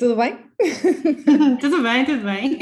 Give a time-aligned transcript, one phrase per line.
[0.00, 0.38] Tudo bem?
[1.60, 2.58] tudo bem, tudo bem.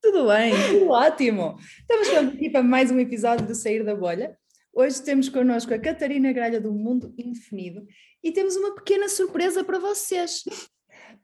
[0.00, 1.56] Tudo bem, tudo ótimo.
[1.80, 4.38] Estamos aqui para mais um episódio do Sair da Bolha.
[4.72, 7.84] Hoje temos connosco a Catarina Gralha do Mundo Indefinido
[8.22, 10.44] e temos uma pequena surpresa para vocês.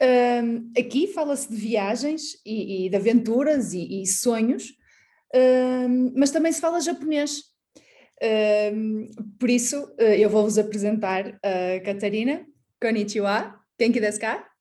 [0.02, 4.72] Um, aqui fala-se de viagens e, e de aventuras e, e sonhos,
[5.32, 7.44] um, mas também se fala japonês.
[8.74, 12.44] Um, por isso, uh, eu vou-vos apresentar a Catarina.
[12.82, 13.54] Konnichiwa.
[13.80, 14.53] Genki desu ka?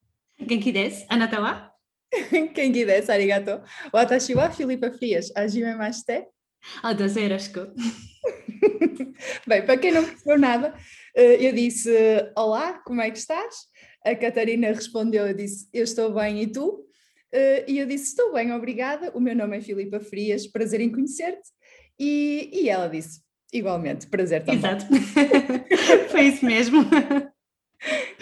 [1.40, 1.70] Wa?
[2.54, 3.12] Genki desu.
[3.12, 3.62] Arigato.
[3.92, 5.32] Watashi wa Filipa Frias.
[5.36, 6.26] Hajimemashite.
[6.82, 7.66] Adose yoroshiku.
[9.46, 10.74] Bem, para quem não percebeu nada,
[11.16, 11.90] uh, eu disse:
[12.36, 13.54] Olá, como é que estás?
[14.04, 16.84] A Catarina respondeu, eu disse, eu estou bem e tu?
[17.32, 20.92] Uh, e eu disse, estou bem, obrigada, o meu nome é Filipa Frias, prazer em
[20.92, 21.48] conhecer-te.
[21.98, 24.58] E, e ela disse, igualmente, prazer também.
[24.58, 24.84] Exato,
[26.12, 26.84] foi isso mesmo.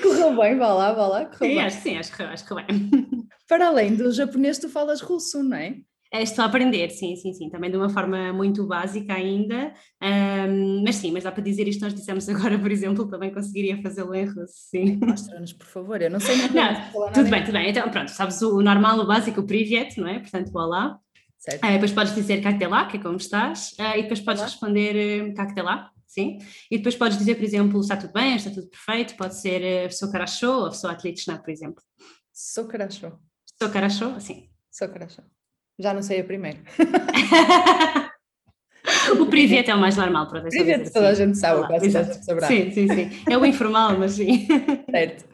[0.03, 1.61] Correu bem, vá lá, vá lá, correu sim, bem.
[1.61, 2.67] Acho, sim, acho que, acho que bem.
[3.49, 5.77] Para além do japonês, tu falas russo, não é?
[6.15, 10.83] É, estou a aprender, sim, sim, sim, também de uma forma muito básica ainda, um,
[10.85, 14.15] mas sim, mas dá para dizer isto nós dissemos agora, por exemplo, também conseguiria fazê-lo
[14.15, 14.99] em russo, sim.
[15.03, 16.91] Mostra-nos, por favor, eu não sei nada.
[16.93, 20.07] Não, tudo bem, tudo bem, então pronto, sabes o normal, o básico, o privet, não
[20.07, 20.19] é?
[20.19, 20.99] Portanto, olá.
[21.39, 21.67] Certo.
[21.67, 24.51] Uh, depois podes dizer lá, que é como estás, uh, e depois podes olá.
[24.51, 26.39] responder lá, sim,
[26.71, 29.93] e depois podes dizer, por exemplo, está tudo bem, está tudo perfeito, pode ser uh,
[29.93, 31.83] sou carachô ou sou atleta, por exemplo.
[32.33, 33.13] Sou carachô.
[33.61, 34.49] Sou carachô, sim.
[34.71, 35.23] Sou carachô.
[35.79, 36.59] Já não sei a primeira.
[39.19, 42.13] o private é o mais normal, para Private toda a gente sabe, quase toda a
[42.13, 42.49] gente saberá.
[42.49, 43.11] Sim, sim, sim.
[43.31, 44.47] É o informal, mas sim.
[44.91, 45.25] Certo.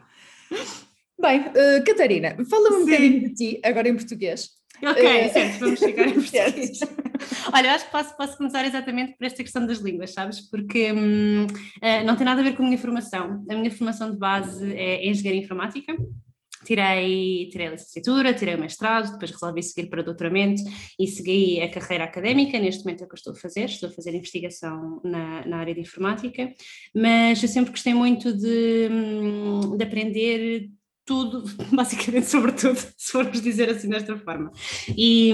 [1.21, 4.58] Bem, uh, Catarina, fala-me um bocadinho de ti, agora em português.
[4.83, 6.81] Ok, uh, certo, vamos ficar em português.
[7.53, 10.41] Olha, eu acho que posso, posso começar exatamente por esta questão das línguas, sabes?
[10.51, 13.45] Porque hum, uh, não tem nada a ver com a minha formação.
[13.51, 15.97] A minha formação de base é engenharia informática
[16.65, 20.63] tirei, tirei a licenciatura, tirei o mestrado, depois resolvi seguir para doutoramento
[20.99, 23.89] e segui a carreira académica, neste momento é o que eu estou a fazer, estou
[23.89, 26.53] a fazer investigação na, na área de informática,
[26.95, 30.69] mas eu sempre gostei muito de, hum, de aprender
[31.09, 31.43] tudo,
[31.73, 34.53] basicamente sobre tudo, se formos dizer assim desta forma.
[34.95, 35.33] E,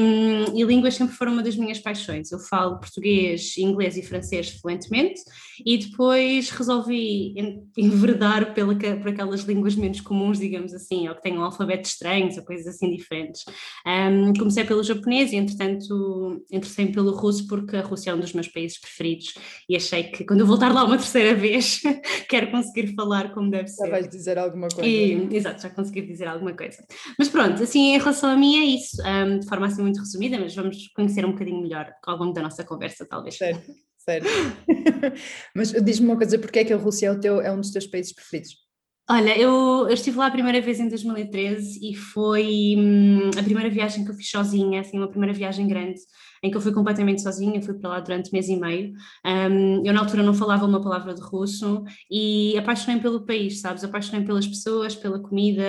[0.55, 2.31] e, línguas sempre foram uma das minhas paixões.
[2.31, 5.21] Eu falo português, inglês e francês fluentemente
[5.67, 7.35] e depois resolvi
[7.77, 12.45] enverdar pela, por aquelas línguas menos comuns, digamos assim, ou que tenham alfabetos estranhos ou
[12.45, 13.45] coisas assim diferentes.
[13.85, 18.33] Um, comecei pelo japonês e, entretanto, interessei pelo russo porque a Rússia é um dos
[18.33, 19.35] meus países preferidos
[19.69, 21.81] e achei que quando eu voltar lá uma terceira vez,
[22.29, 23.87] quero conseguir falar como deve ser.
[23.87, 24.89] Já vais dizer alguma coisa.
[24.89, 26.85] E, exato, já consegui dizer alguma coisa.
[27.19, 30.39] Mas pronto, assim, em relação a mim é isso, um, de forma assim muito resumida,
[30.39, 33.37] mas vamos conhecer um bocadinho melhor ao longo da nossa conversa, talvez.
[33.37, 34.27] Certo, certo.
[35.55, 37.71] mas diz-me uma coisa, porque é que a Rússia é, o teu, é um dos
[37.71, 38.64] teus países preferidos?
[39.09, 43.69] Olha, eu, eu, estive lá a primeira vez em 2013 e foi hum, a primeira
[43.69, 46.01] viagem que eu fiz sozinha, assim, uma primeira viagem grande
[46.43, 48.93] em que eu fui completamente sozinha, fui para lá durante mês e meio.
[49.25, 53.83] Um, eu na altura não falava uma palavra de russo e apaixonei pelo país, sabes?
[53.83, 55.65] Apaixonei pelas pessoas, pela comida,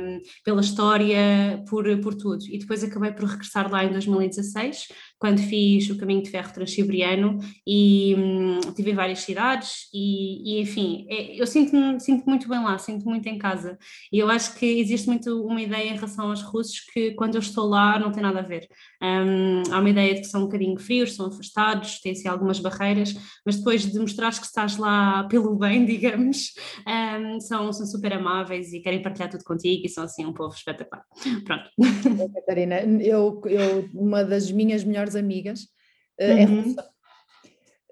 [0.00, 2.44] um, pela história, por, por tudo.
[2.48, 4.88] E depois acabei por regressar lá em 2016,
[5.20, 11.06] quando fiz o caminho de ferro transiberiano e hum, tive várias cidades e, e enfim,
[11.10, 13.78] é, eu sinto-me sinto muito bem lá, sinto muito em casa.
[14.10, 17.40] E eu acho que existe muito uma ideia em relação aos russos que quando eu
[17.40, 18.66] estou lá não tem nada a ver.
[19.02, 23.14] Um, há uma ideia de que são um bocadinho frios, são afastados, têm-se algumas barreiras,
[23.44, 26.54] mas depois de mostrares que estás lá pelo bem, digamos,
[26.86, 30.54] um, são, são super amáveis e querem partilhar tudo contigo e são assim um povo
[30.54, 31.04] espetacular.
[31.44, 31.70] Pronto.
[32.34, 35.62] Catarina, eu, eu, uma das minhas melhores amigas
[36.20, 36.76] uh, é uhum.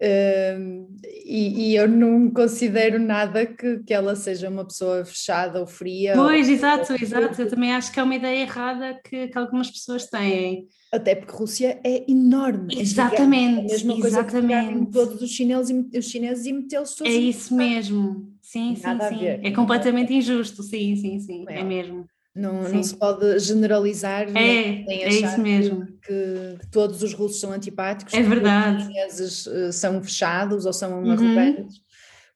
[0.01, 0.87] Uh,
[1.25, 6.13] e, e, eu não considero nada que, que ela seja uma pessoa fechada ou fria.
[6.15, 6.99] Pois, ou, exato, ou...
[7.01, 7.43] exato.
[7.43, 10.69] Eu também acho que é uma ideia errada que, que algumas pessoas têm.
[10.93, 12.81] Até porque Rússia é enorme.
[12.81, 13.73] Exatamente.
[13.73, 14.69] É a mesma exatamente.
[14.69, 17.13] coisa que todos os chineses, os chineses e metê-los todos.
[17.13, 18.33] É isso mesmo.
[18.41, 19.27] Sim, sim, sim.
[19.27, 20.63] É completamente injusto.
[20.63, 21.45] Sim, sim, sim.
[21.49, 22.07] É, é mesmo.
[22.39, 25.87] Não, não, se pode generalizar é, nem, nem é isso mesmo.
[26.01, 28.15] Que, que, todos os russos são antipáticos.
[28.15, 28.77] É verdade.
[28.77, 31.11] Os chineses uh, são fechados ou são uhum.
[31.11, 31.81] arrogantes,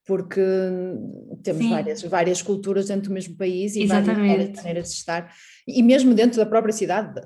[0.04, 0.42] porque
[1.44, 4.28] temos várias, várias culturas dentro do mesmo país e Exatamente.
[4.28, 5.32] várias maneiras de estar.
[5.68, 7.20] E mesmo dentro da própria cidade,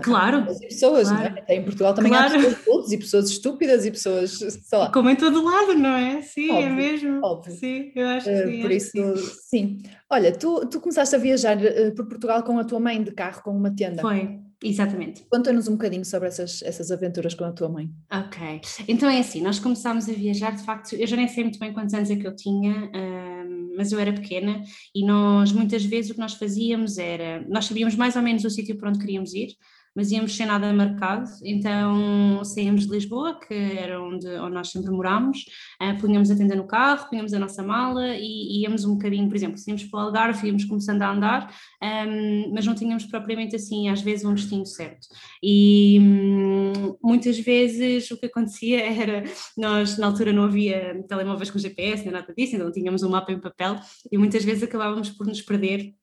[0.00, 0.46] Claro.
[0.46, 1.30] pessoas, claro.
[1.30, 1.40] não é?
[1.40, 2.34] Até em Portugal também claro.
[2.34, 4.90] há pessoas todos e pessoas estúpidas e pessoas, sei lá.
[4.90, 6.22] Como em todo lado, não é?
[6.22, 7.20] Sim, é óbvio, é mesmo.
[7.22, 7.54] Óbvio.
[7.54, 8.62] Sim, eu acho que eh, sim.
[8.62, 9.14] por isso, sim.
[9.50, 9.82] sim.
[10.10, 13.42] Olha, tu, tu começaste a viajar uh, por Portugal com a tua mãe de carro,
[13.42, 14.00] com uma tenda.
[14.00, 15.24] Foi, exatamente.
[15.30, 17.90] Conta-nos um bocadinho sobre essas, essas aventuras com a tua mãe.
[18.10, 21.58] Ok, então é assim, nós começámos a viajar, de facto, eu já nem sei muito
[21.58, 24.62] bem quantos anos é que eu tinha, uh, mas eu era pequena
[24.94, 28.50] e nós muitas vezes o que nós fazíamos era, nós sabíamos mais ou menos o
[28.50, 29.56] sítio para onde queríamos ir,
[29.94, 34.90] mas íamos sem nada marcado, então saímos de Lisboa, que era onde, onde nós sempre
[34.90, 35.44] morámos,
[35.80, 39.36] uh, punhamos a tenda no carro, punhamos a nossa mala e íamos um bocadinho, por
[39.36, 43.88] exemplo, saímos para o Algarve, íamos começando a andar, um, mas não tínhamos propriamente assim,
[43.88, 45.06] às vezes, um destino certo.
[45.42, 49.24] E um, muitas vezes o que acontecia era,
[49.56, 53.32] nós na altura não havia telemóveis com GPS, nem nada disso, então tínhamos um mapa
[53.32, 53.76] em papel
[54.10, 55.94] e muitas vezes acabávamos por nos perder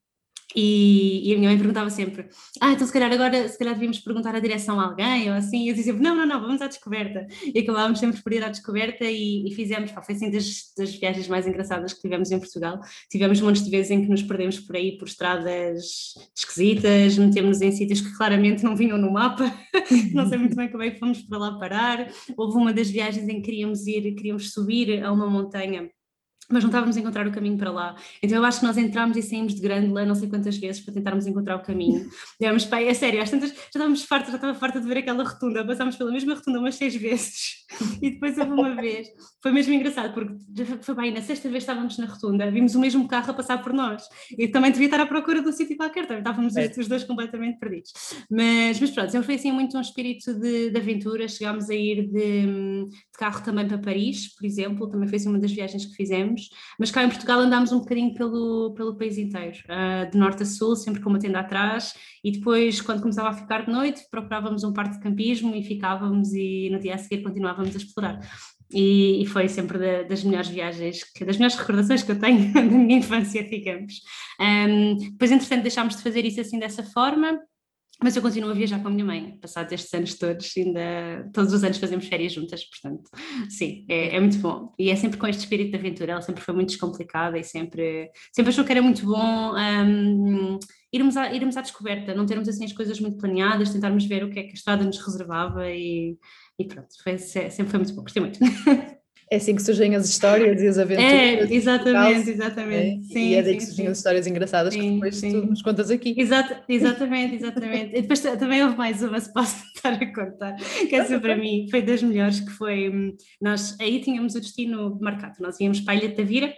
[0.55, 2.27] e, e, a minha mãe perguntava sempre:
[2.59, 5.65] Ah, então se calhar agora se calhar devíamos perguntar a direção a alguém ou assim.
[5.65, 7.27] E eu dizia Não, não, não, vamos à descoberta.
[7.53, 10.95] E acabávamos sempre por ir à descoberta e, e fizemos, pá, foi assim das, das,
[10.95, 12.79] viagens mais engraçadas que tivemos em Portugal.
[13.11, 17.71] Tivemos montes de vezes em que nos perdemos por aí por estradas esquisitas, metemos em
[17.71, 19.53] sítios que claramente não vinham no mapa,
[20.13, 22.11] não sei muito bem como é que fomos para lá parar.
[22.35, 25.89] Houve uma das viagens em que queríamos ir, queríamos subir a uma montanha
[26.51, 27.95] mas não estávamos a encontrar o caminho para lá.
[28.21, 30.93] Então eu acho que nós entramos e saímos de Grândola não sei quantas vezes para
[30.93, 32.09] tentarmos encontrar o caminho.
[32.39, 35.23] Demos, pai, é sério, às tantas já estávamos fartos, já estava farta de ver aquela
[35.23, 37.65] rotunda, passámos pela mesma rotunda umas seis vezes
[38.01, 39.07] e depois houve uma vez,
[39.43, 40.33] foi mesmo engraçado porque
[40.81, 43.71] foi bem, na sexta vez estávamos na rotunda, vimos o mesmo carro a passar por
[43.71, 44.03] nós
[44.37, 46.71] e também devia estar à procura de um sítio qualquer, também estávamos é.
[46.77, 47.91] os dois completamente perdidos.
[48.29, 52.07] Mas, mas pronto, sempre foi assim muito um espírito de, de aventura, chegámos a ir
[52.07, 55.93] de, de carro também para Paris, por exemplo, também foi assim uma das viagens que
[55.93, 56.38] fizemos
[56.77, 60.45] mas cá em Portugal andámos um bocadinho pelo, pelo país inteiro, uh, de norte a
[60.45, 61.93] sul, sempre com uma tenda atrás,
[62.23, 66.33] e depois, quando começava a ficar de noite, procurávamos um parque de campismo e ficávamos,
[66.33, 68.19] e no dia a seguir continuávamos a explorar.
[68.71, 72.51] E, e foi sempre da, das melhores viagens, que, das melhores recordações que eu tenho
[72.53, 73.95] da minha infância, digamos.
[74.39, 77.39] Um, depois, entretanto, deixámos de fazer isso assim dessa forma,
[78.01, 81.53] mas eu continuo a viajar com a minha mãe, passados estes anos todos, ainda todos
[81.53, 83.09] os anos fazemos férias juntas, portanto,
[83.49, 84.73] sim, é, é, muito bom.
[84.79, 88.09] E é sempre com este espírito de aventura, ela sempre foi muito descomplicada e sempre,
[88.33, 90.59] sempre achou que era muito bom um,
[90.93, 94.29] irmos, à, irmos à descoberta, não termos assim as coisas muito planeadas, tentarmos ver o
[94.29, 96.17] que é que a estrada nos reservava e,
[96.57, 98.39] e pronto, foi, sempre foi muito bom, gostei muito.
[99.31, 101.11] É assim que surgem as histórias e as aventuras.
[101.11, 103.05] É, exatamente, exatamente.
[103.05, 103.91] É, sim, e é daí que surgem sim.
[103.91, 105.31] as histórias engraçadas sim, que depois sim.
[105.31, 106.15] tu nos contas aqui.
[106.17, 107.95] Exato, exatamente, exatamente.
[107.95, 111.67] e depois também houve mais uma, se posso estar a contar, que essa para mim
[111.69, 115.93] foi das melhores, que foi, hum, nós aí tínhamos o destino marcado, nós íamos para
[115.93, 116.53] a Ilha de Tavira,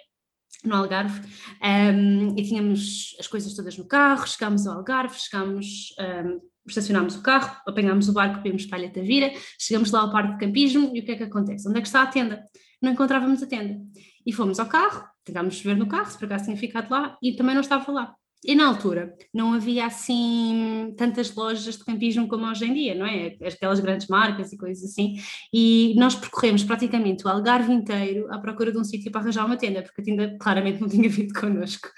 [0.63, 1.21] no Algarve,
[1.61, 6.39] um, e tínhamos as coisas todas no carro, chegámos ao Algarve, chegámos um,
[6.71, 10.33] estacionámos o carro, apanhámos o barco, vimos para a Ilha Tavira, chegamos lá ao parque
[10.33, 11.67] de campismo e o que é que acontece?
[11.67, 12.43] Onde é que está a tenda?
[12.81, 13.79] Não encontrávamos a tenda.
[14.25, 17.35] E fomos ao carro, tentámos ver no carro, se por acaso tinha ficado lá, e
[17.35, 18.15] também não estava lá.
[18.43, 23.05] E na altura não havia assim tantas lojas de campismo como hoje em dia, não
[23.05, 23.37] é?
[23.45, 25.15] Aquelas grandes marcas e coisas assim.
[25.53, 29.57] E nós percorremos praticamente o Algarve inteiro à procura de um sítio para arranjar uma
[29.57, 31.89] tenda, porque a tenda claramente não tinha vindo connosco.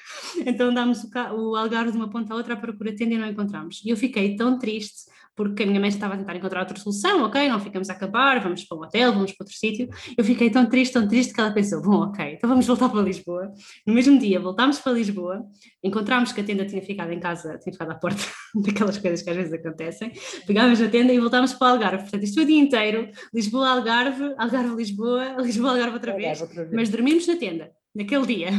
[0.45, 3.17] Então andámos o, o Algarve de uma ponta a outra à procura de tenda e
[3.17, 3.81] não encontramos.
[3.85, 7.23] E eu fiquei tão triste porque a minha mãe estava a tentar encontrar outra solução,
[7.23, 9.89] ok, não ficamos a acabar, vamos para um hotel, vamos para outro sítio.
[10.17, 13.01] Eu fiquei tão triste, tão triste que ela pensou, bom, ok, então vamos voltar para
[13.01, 13.51] Lisboa.
[13.85, 15.43] No mesmo dia voltámos para Lisboa,
[15.83, 18.21] encontramos que a tenda tinha ficado em casa, tinha ficado à porta,
[18.55, 20.11] daquelas coisas que às vezes acontecem,
[20.45, 22.03] pegámos a tenda e voltámos para o Algarve.
[22.03, 26.63] Portanto, isto foi o dia inteiro, Lisboa, Algarve, Algarve, Lisboa, Lisboa, Algarve outra vez, outra
[26.63, 26.73] vez.
[26.73, 28.49] mas dormimos na tenda, naquele dia.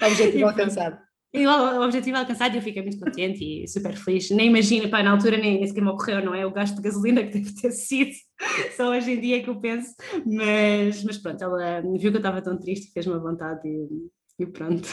[0.00, 1.13] Objetivo alcançado.
[1.34, 4.30] E o objetivo alcançado, eu fiquei muito contente e super feliz.
[4.30, 6.46] Nem imagino, pá, na altura nem, nem sequer me ocorreu, não é?
[6.46, 8.12] O gasto de gasolina que deve ter sido,
[8.76, 9.92] só hoje em dia é que eu penso.
[10.24, 14.44] Mas, mas pronto, ela viu que eu estava tão triste e fez-me a vontade e,
[14.44, 14.88] e pronto.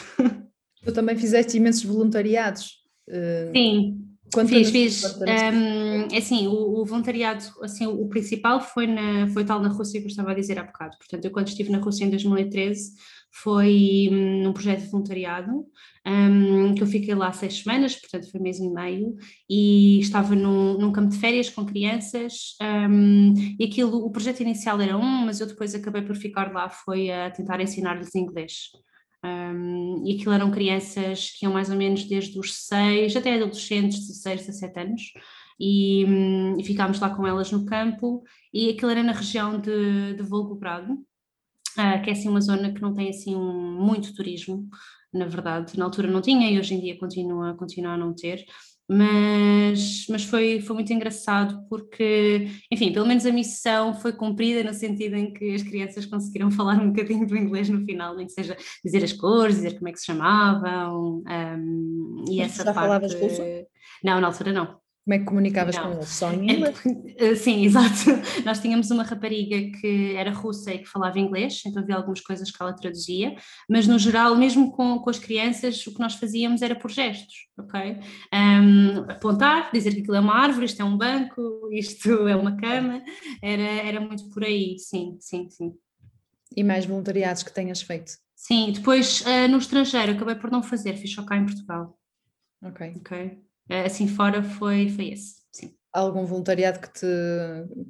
[0.84, 2.72] Tu também fizeste imensos voluntariados.
[3.08, 4.08] Uh, Sim.
[4.34, 5.04] Quanto fiz, fiz.
[5.20, 9.68] Um, é assim, o, o, voluntariado, assim, o, o, principal foi, na, foi tal na
[9.68, 10.96] Rússia que eu estava a dizer há bocado.
[10.98, 12.94] Portanto, eu quando estive na Rússia em 2013
[13.32, 15.66] foi hum, num projeto de voluntariado,
[16.06, 19.16] um, que eu fiquei lá seis semanas, portanto foi mês e meio,
[19.48, 24.80] e estava num, num campo de férias com crianças, um, e aquilo, o projeto inicial
[24.80, 28.70] era um, mas eu depois acabei por ficar lá, foi a tentar ensinar-lhes inglês.
[29.24, 34.00] Um, e aquilo eram crianças que iam mais ou menos desde os seis até adolescentes,
[34.08, 35.02] 16, 17 anos,
[35.58, 38.22] e, hum, e ficámos lá com elas no campo,
[38.52, 40.98] e aquilo era na região de, de Volgogrado,
[41.78, 44.68] uh, que é assim uma zona que não tem assim um, muito turismo,
[45.12, 48.44] na verdade, na altura não tinha e hoje em dia continua, continua a não ter,
[48.88, 54.74] mas, mas foi, foi muito engraçado porque, enfim, pelo menos a missão foi cumprida no
[54.74, 58.32] sentido em que as crianças conseguiram falar um bocadinho do inglês no final, nem que
[58.32, 62.74] seja dizer as cores, dizer como é que se chamavam, um, e mas essa já
[62.74, 62.86] parte...
[62.86, 63.42] falavas russo?
[64.04, 64.81] Não, na altura não.
[65.04, 65.82] Como é que comunicavas não.
[65.82, 66.08] com eles?
[66.08, 66.76] Só em inglês?
[67.16, 68.10] É, sim, exato.
[68.44, 72.50] Nós tínhamos uma rapariga que era russa e que falava inglês, então havia algumas coisas
[72.50, 73.34] que ela traduzia,
[73.68, 77.48] mas no geral, mesmo com, com as crianças, o que nós fazíamos era por gestos,
[77.58, 77.98] ok?
[78.32, 82.56] Um, apontar, dizer que aquilo é uma árvore, isto é um banco, isto é uma
[82.56, 83.02] cama,
[83.42, 85.72] era, era muito por aí, sim, sim, sim.
[86.56, 88.12] E mais voluntariados que tenhas feito?
[88.36, 91.98] Sim, depois uh, no estrangeiro acabei por não fazer, fiz só cá em Portugal.
[92.62, 92.92] Ok.
[92.96, 93.42] Ok.
[93.72, 95.74] Uh, assim fora foi, foi esse, sim.
[95.92, 97.06] Algum voluntariado que te,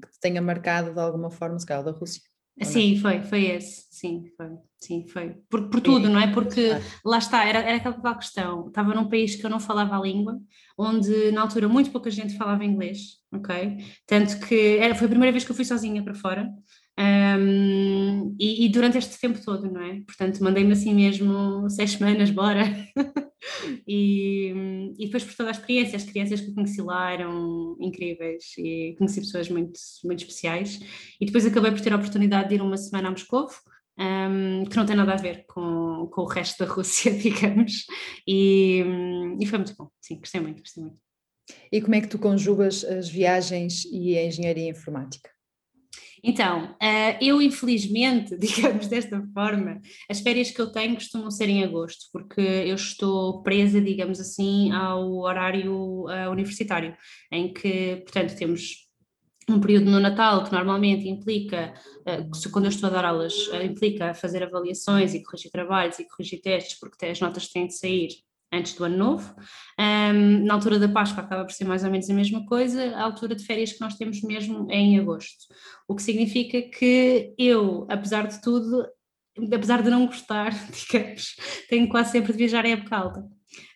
[0.01, 2.23] que te tenha marcado de alguma forma, se calhar da Rússia?
[2.61, 5.37] Sim, foi, foi esse, sim, foi, sim, foi.
[5.49, 6.33] Por, por tudo, não é?
[6.33, 6.71] Porque
[7.05, 10.39] lá está, era, era aquela questão, estava num país que eu não falava a língua,
[10.79, 13.79] onde na altura muito pouca gente falava inglês, ok?
[14.07, 16.49] Tanto que era, foi a primeira vez que eu fui sozinha para fora,
[16.99, 20.01] um, e, e, durante este tempo todo, não é?
[20.07, 22.63] Portanto, mandei-me assim mesmo seis semanas, bora.
[23.89, 28.95] e, e depois por toda a experiência, as crianças que conheci lá eram incríveis e
[28.99, 30.81] conheci pessoas muito, muito especiais.
[31.21, 33.49] E depois acabei por ter a oportunidade de ir uma semana a Moscou,
[33.99, 37.87] um, que não tem nada a ver com, com o resto da Rússia, digamos.
[38.29, 38.85] E,
[39.41, 40.99] e foi muito bom, sim, gostei muito, gostei muito.
[41.71, 45.31] E como é que tu conjugas as viagens e a engenharia informática?
[46.25, 51.65] Então, uh, eu infelizmente, digamos desta forma, as férias que eu tenho costumam ser em
[51.65, 56.97] agosto, porque eu estou presa, digamos assim, ao horário uh, universitário,
[57.31, 58.89] em que, portanto, temos
[59.51, 64.15] um período no Natal que normalmente implica, uh, quando eu estou a dar aulas, implica
[64.15, 68.11] fazer avaliações e corrigir trabalhos e corrigir testes, porque as notas têm de sair
[68.53, 69.35] antes do ano novo.
[69.81, 73.03] Um, na altura da Páscoa acaba por ser mais ou menos a mesma coisa, a
[73.03, 75.47] altura de férias que nós temos mesmo é em agosto.
[75.89, 78.87] O que significa que eu, apesar de tudo,
[79.53, 81.37] apesar de não gostar, digamos,
[81.69, 83.21] tenho quase sempre de viajar em época alta.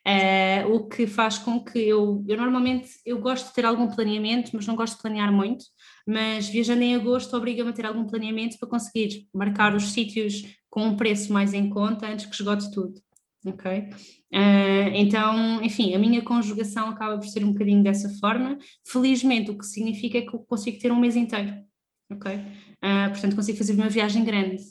[0.06, 4.52] Uh, o que faz com que eu, eu normalmente eu gosto de ter algum planeamento,
[4.54, 5.64] mas não gosto de planear muito,
[6.06, 10.84] mas viajando em agosto obriga-me a ter algum planeamento para conseguir marcar os sítios com
[10.84, 13.05] um preço mais em conta antes que esgote tudo
[13.46, 13.80] ok?
[14.32, 18.58] Uh, então, enfim, a minha conjugação acaba por ser um bocadinho dessa forma.
[18.86, 21.54] Felizmente, o que significa é que eu consigo ter um mês inteiro,
[22.10, 22.34] ok?
[22.36, 24.62] Uh, portanto, consigo fazer uma viagem grande.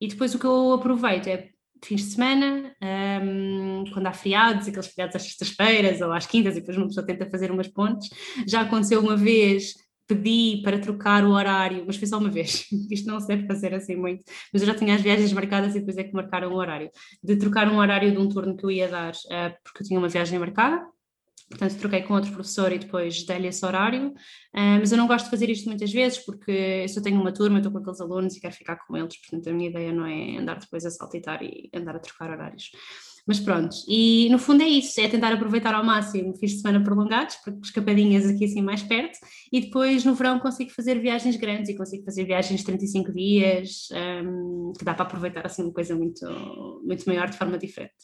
[0.00, 1.50] E depois o que eu aproveito é
[1.82, 2.74] fins de semana,
[3.22, 7.06] um, quando há feriados, aqueles feriados às sextas-feiras ou às quintas, e depois uma pessoa
[7.06, 8.08] tenta fazer umas pontes.
[8.46, 9.74] Já aconteceu uma vez
[10.14, 13.74] pedi para trocar o horário, mas foi só uma vez, isto não se deve fazer
[13.74, 16.56] assim muito, mas eu já tinha as viagens marcadas e depois é que marcaram o
[16.56, 16.90] horário,
[17.22, 19.98] de trocar um horário de um turno que eu ia dar, uh, porque eu tinha
[19.98, 20.84] uma viagem marcada,
[21.48, 25.26] portanto troquei com outro professor e depois dei-lhe esse horário, uh, mas eu não gosto
[25.26, 28.36] de fazer isto muitas vezes, porque eu só tenho uma turma, estou com aqueles alunos
[28.36, 31.42] e quero ficar com eles, portanto a minha ideia não é andar depois a saltitar
[31.42, 32.70] e andar a trocar horários.
[33.30, 36.82] Mas pronto, e no fundo é isso, é tentar aproveitar ao máximo fins de semana
[36.82, 39.20] prolongados, porque escapadinhas aqui assim mais perto,
[39.52, 43.88] e depois no verão consigo fazer viagens grandes e consigo fazer viagens de 35 dias,
[44.24, 46.26] um, que dá para aproveitar assim uma coisa muito,
[46.84, 47.94] muito maior de forma diferente.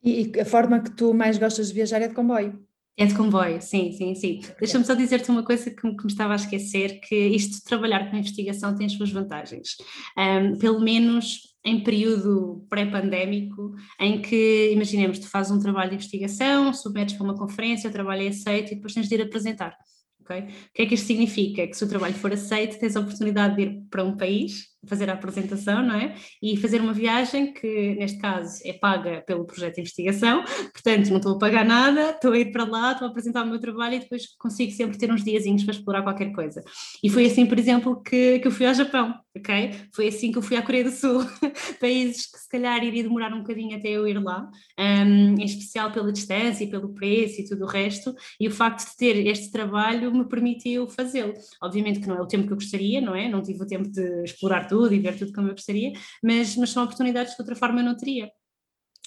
[0.00, 2.56] E a forma que tu mais gostas de viajar é de comboio?
[2.96, 4.42] É de comboio, sim, sim, sim.
[4.60, 8.08] Deixa-me só dizer-te uma coisa que, que, me estava a esquecer, que isto de trabalhar
[8.08, 9.70] com investigação tem as suas vantagens.
[10.16, 16.72] Um, pelo menos em período pré-pandémico, em que, imaginemos, tu fazes um trabalho de investigação,
[16.72, 19.76] submetes para uma conferência, o trabalho é aceito e depois tens de ir apresentar.
[20.22, 20.40] Okay?
[20.42, 21.66] O que é que isto significa?
[21.66, 25.10] Que se o trabalho for aceito, tens a oportunidade de ir para um país fazer
[25.10, 26.14] a apresentação, não é?
[26.42, 31.18] E fazer uma viagem que, neste caso, é paga pelo projeto de investigação, portanto, não
[31.18, 33.96] estou a pagar nada, estou a ir para lá, estou a apresentar o meu trabalho
[33.96, 36.62] e depois consigo sempre ter uns diazinhos para explorar qualquer coisa.
[37.02, 39.72] E foi assim, por exemplo, que, que eu fui ao Japão, ok?
[39.94, 41.24] Foi assim que eu fui à Coreia do Sul,
[41.78, 45.92] países que se calhar iria demorar um bocadinho até eu ir lá, um, em especial
[45.92, 49.50] pela distância e pelo preço e tudo o resto, e o facto de ter este
[49.50, 51.34] trabalho me permitiu fazê-lo.
[51.62, 53.28] Obviamente que não é o tempo que eu gostaria, não é?
[53.28, 56.70] Não tive o tempo de explorar tudo e ver tudo como eu gostaria, mas, mas
[56.70, 58.30] são oportunidades que de outra forma eu não teria.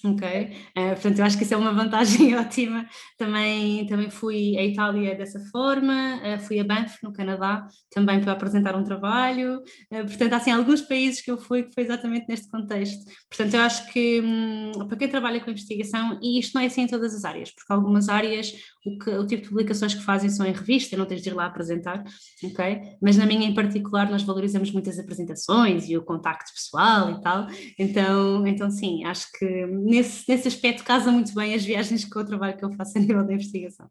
[0.06, 2.86] Ok, uh, portanto eu acho que isso é uma vantagem ótima.
[3.18, 8.34] Também, também fui à Itália dessa forma, uh, fui a Banff, no Canadá, também para
[8.34, 9.62] apresentar um trabalho.
[9.90, 13.02] Uh, portanto, há assim, alguns países que eu fui que foi exatamente neste contexto.
[13.30, 16.82] Portanto, eu acho que hum, para quem trabalha com investigação, e isto não é assim
[16.82, 18.52] em todas as áreas, porque algumas áreas
[18.86, 21.34] o, que, o tipo de publicações que fazem são em revista, não tens de ir
[21.34, 22.04] lá apresentar,
[22.44, 22.82] ok?
[23.02, 27.22] Mas na minha em particular nós valorizamos muito as apresentações e o contacto pessoal e
[27.22, 27.48] tal,
[27.80, 32.26] então, então sim, acho que nesse, nesse aspecto casa muito bem as viagens com o
[32.26, 33.88] trabalho que eu faço a nível da investigação.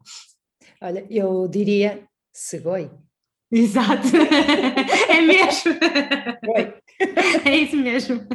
[0.81, 2.91] Olha, eu diria Segoi.
[3.51, 4.07] Exato,
[5.09, 5.73] é mesmo.
[7.45, 8.27] É isso mesmo.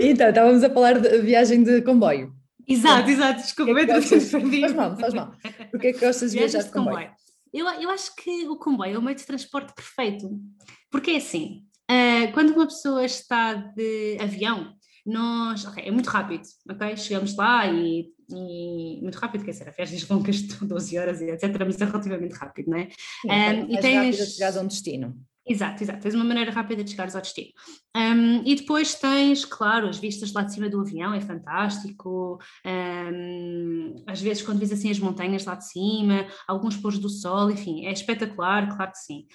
[0.00, 2.32] Então, estávamos a falar de viagem de comboio.
[2.66, 4.30] Exato, exato, desculpa, é gostas...
[4.30, 5.34] faz mal, faz mal.
[5.70, 6.96] Porque é que gostas de viajar de comboio?
[6.96, 7.10] comboio?
[7.52, 10.30] Eu, eu acho que o comboio é o meio de transporte perfeito,
[10.90, 16.42] porque é assim, uh, quando uma pessoa está de avião, nós, okay, é muito rápido,
[16.68, 16.96] ok?
[16.96, 21.30] Chegamos lá e, e muito rápido, quer dizer, a viagens longas de 12 horas e
[21.30, 22.88] etc, mas é relativamente rápido, não é?
[22.90, 23.94] Sim, um, e tens...
[23.94, 25.24] rápido a chegar a um destino.
[25.46, 26.00] Exato, exato.
[26.00, 27.50] Tens uma maneira rápida de chegares ao destino.
[27.94, 32.38] Um, e depois tens, claro, as vistas lá de cima do avião, é fantástico.
[32.64, 37.50] Um, às vezes, quando vês assim as montanhas lá de cima, alguns pôres do sol,
[37.50, 39.26] enfim, é espetacular, claro que sim.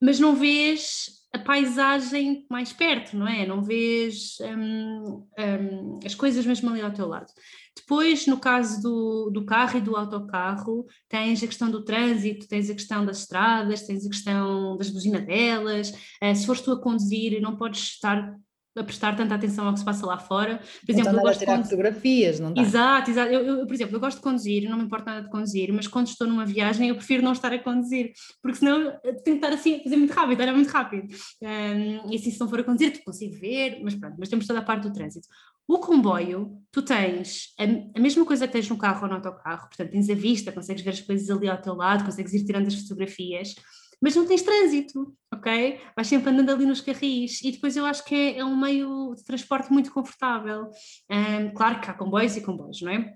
[0.00, 3.46] Mas não vês a paisagem mais perto, não é?
[3.46, 7.30] Não vês um, um, as coisas mesmo ali ao teu lado.
[7.76, 12.70] Depois, no caso do, do carro e do autocarro, tens a questão do trânsito, tens
[12.70, 15.90] a questão das estradas, tens a questão das buzinadelas.
[16.22, 18.34] Uh, se fores tu a conduzir, não podes estar
[18.76, 20.60] a prestar tanta atenção ao que se passa lá fora.
[20.84, 21.70] Por exemplo, eu gosto de conduzir...
[21.70, 22.62] fotografias, não dá?
[22.62, 23.32] Exato, exato.
[23.32, 25.86] Eu, eu, por exemplo, eu gosto de conduzir, não me importa nada de conduzir, mas
[25.86, 29.52] quando estou numa viagem eu prefiro não estar a conduzir, porque senão tenho que estar
[29.52, 31.08] assim a fazer muito rápido, era muito rápido.
[31.42, 34.46] Um, e assim, se não for a conduzir, tu consigo ver, mas pronto, mas temos
[34.46, 35.26] toda a parte do trânsito.
[35.68, 39.68] O comboio, tu tens a, a, mesma coisa que tens no carro ou no autocarro,
[39.68, 42.68] portanto, tens a vista, consegues ver as coisas ali ao teu lado, consegues ir tirando
[42.68, 43.54] as fotografias,
[44.00, 45.80] mas não tens trânsito, ok?
[45.94, 49.14] Vais sempre andando ali nos carris e depois eu acho que é, é um meio
[49.14, 50.70] de transporte muito confortável.
[51.10, 53.14] Um, claro que há comboios e comboios, não é?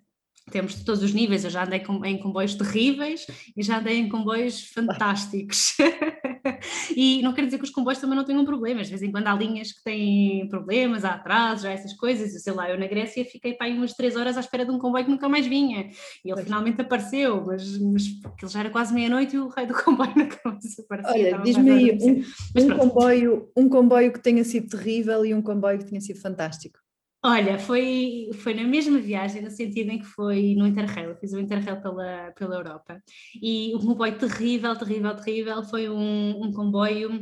[0.51, 1.45] temos de todos os níveis.
[1.45, 5.77] Eu já andei em comboios terríveis e já andei em comboios fantásticos.
[6.97, 8.87] e não quero dizer que os comboios também não tenham problemas.
[8.87, 12.35] De vez em quando há linhas que têm problemas, há atrasos, há essas coisas.
[12.35, 14.71] Eu sei lá, eu na Grécia fiquei para aí umas três horas à espera de
[14.71, 15.91] um comboio que nunca mais vinha.
[16.25, 19.75] E ele finalmente apareceu, mas, mas aquilo já era quase meia-noite e o rei do
[19.75, 21.13] comboio nunca mais apareceu.
[21.13, 25.79] Olha, diz-me aí um, um comboio, um comboio que tenha sido terrível e um comboio
[25.79, 26.79] que tenha sido fantástico.
[27.23, 31.39] Olha, foi, foi na mesma viagem, no sentido em que foi no Interrail, fiz o
[31.39, 33.03] Interrail pela, pela Europa.
[33.35, 37.21] E o comboio terrível, terrível, terrível foi um, um comboio,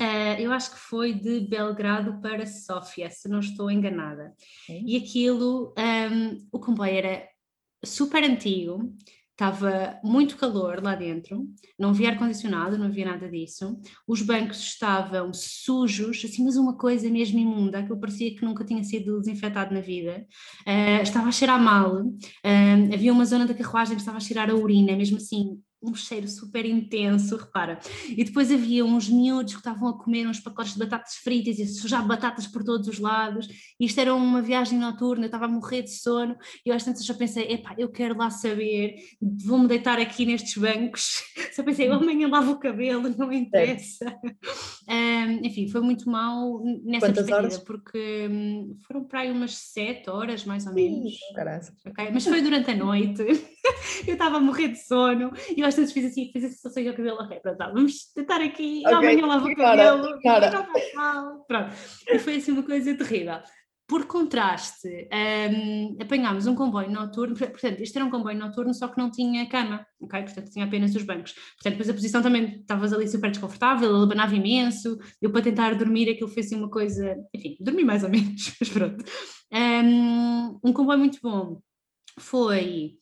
[0.00, 4.34] uh, eu acho que foi de Belgrado para Sófia, se não estou enganada.
[4.86, 7.28] E aquilo, um, ehm, o comboio era
[7.84, 8.90] super antigo,
[9.40, 11.48] estava muito calor lá dentro,
[11.78, 17.08] não havia ar-condicionado, não havia nada disso, os bancos estavam sujos, assim, mas uma coisa
[17.08, 20.26] mesmo imunda, que eu parecia que nunca tinha sido desinfetado na vida,
[20.66, 24.50] uh, estava a cheirar mal, uh, havia uma zona da carruagem que estava a cheirar
[24.50, 27.78] a urina, mesmo assim, um cheiro super intenso, repara.
[28.08, 31.62] E depois havia uns miúdos que estavam a comer uns pacotes de batatas fritas e
[31.62, 33.48] a sujar batatas por todos os lados.
[33.78, 36.84] E isto era uma viagem noturna, eu estava a morrer de sono e eu às
[36.84, 41.22] tantas já pensei, epá, eu quero lá saber, vou-me deitar aqui nestes bancos.
[41.52, 44.14] Só pensei, eu amanhã lavo o cabelo, não interessa.
[44.90, 47.58] Um, enfim, foi muito mal nessa Quantas perspectiva, horas?
[47.58, 51.12] porque um, foram para aí umas sete horas, mais ou menos.
[51.12, 52.10] Sim, okay?
[52.12, 53.22] Mas foi durante a noite,
[54.04, 56.70] eu estava a morrer de sono e eu às vezes fiz assim, fiz assim, só
[56.70, 58.94] sei o cabelo, ok, pronto, tá, vamos tentar aqui, okay.
[58.94, 61.70] amanhã lavo o cabelo, não faz mal, pronto.
[62.08, 63.38] E foi assim uma coisa terrível.
[63.90, 68.96] Por contraste, um, apanhámos um comboio noturno, portanto, este era um comboio noturno, só que
[68.96, 70.22] não tinha cama, ok?
[70.22, 71.32] Portanto, tinha apenas os bancos.
[71.32, 75.74] Portanto, depois a posição também estavas ali super desconfortável, ele abanava imenso, eu para tentar
[75.74, 79.04] dormir aquilo foi assim uma coisa, enfim, dormi mais ou menos, mas pronto.
[79.52, 81.60] Um, um comboio muito bom
[82.16, 82.92] foi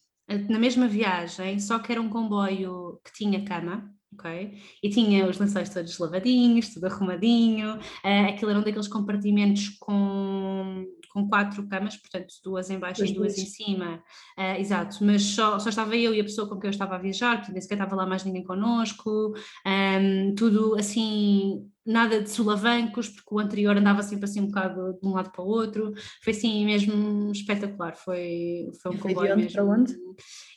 [0.48, 4.58] na mesma viagem, só que era um comboio que tinha cama, ok?
[4.82, 10.86] E tinha os lençóis todos lavadinhos, tudo arrumadinho, uh, aquilo era um daqueles compartimentos com,
[11.08, 14.02] com quatro camas, portanto duas em baixo e duas em cima,
[14.38, 16.98] uh, exato, mas só, só estava eu e a pessoa com quem eu estava a
[16.98, 19.34] viajar, portanto nem sequer estava lá mais ninguém connosco,
[19.66, 25.08] um, tudo assim nada de solavancos, porque o anterior andava sempre assim um bocado de
[25.08, 29.52] um lado para o outro, foi assim mesmo espetacular, foi, foi um comboio mesmo.
[29.52, 29.96] Para onde?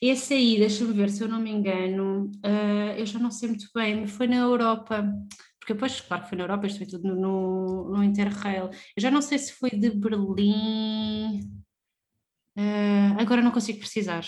[0.01, 3.67] Esse aí, deixa-me ver se eu não me engano, uh, eu já não sei muito
[3.73, 5.09] bem, foi na Europa,
[5.71, 9.01] porque depois, claro que foi na Europa, isto foi tudo no, no, no Interrail, eu
[9.01, 11.39] já não sei se foi de Berlim,
[12.57, 14.25] uh, agora não consigo precisar.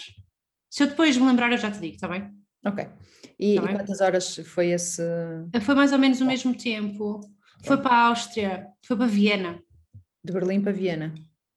[0.69, 2.31] Se eu depois me lembrar eu já te digo, está bem?
[2.65, 2.87] Ok.
[3.39, 5.03] E, tá e quantas horas foi esse?
[5.61, 7.19] Foi mais ou menos o mesmo tempo.
[7.65, 9.61] Foi para a Áustria, foi para Viena.
[10.23, 11.13] De Berlim para Viena.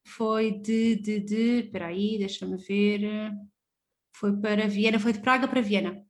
[0.06, 3.32] Foi de, de, de, espera aí, deixa-me ver.
[4.14, 6.04] Foi para Viena, foi de Praga para Viena.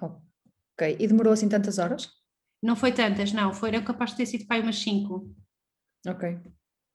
[0.00, 2.19] Ok, e demorou assim tantas horas?
[2.62, 5.34] Não foi tantas, não, foi capaz de ter sido aí umas 5.
[6.06, 6.38] Ok.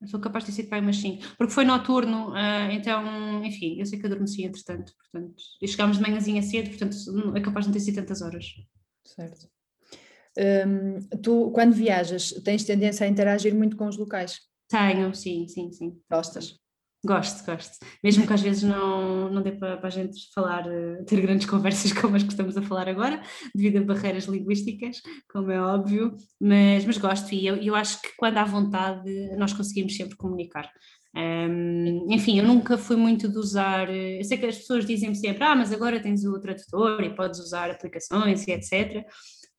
[0.08, 3.86] Sou capaz de ter sido aí umas 5, porque foi noturno, uh, então, enfim, eu
[3.86, 6.96] sei que adormeci entretanto, portanto, e chegámos de manhãzinha cedo, portanto,
[7.36, 8.46] é capaz de não ter sido tantas horas.
[9.04, 9.50] Certo.
[10.38, 14.42] Um, tu, quando viajas, tens tendência a interagir muito com os locais?
[14.68, 16.00] Tenho, sim, sim, sim.
[16.12, 16.60] Gostas?
[17.06, 17.78] Gosto, gosto.
[18.04, 21.46] Mesmo que às vezes não, não dê para, para a gente falar, eh, ter grandes
[21.50, 23.22] conversas como as que estamos a falar agora,
[23.54, 28.10] devido a barreiras linguísticas, como é óbvio, mas, mas gosto e eu, eu acho que
[28.18, 30.68] quando há vontade nós conseguimos sempre comunicar.
[31.16, 33.88] Um, enfim, eu nunca fui muito de usar.
[33.90, 37.40] Eu sei que as pessoas dizem-me sempre: ah, mas agora tens o tradutor e podes
[37.40, 39.06] usar aplicações e etc.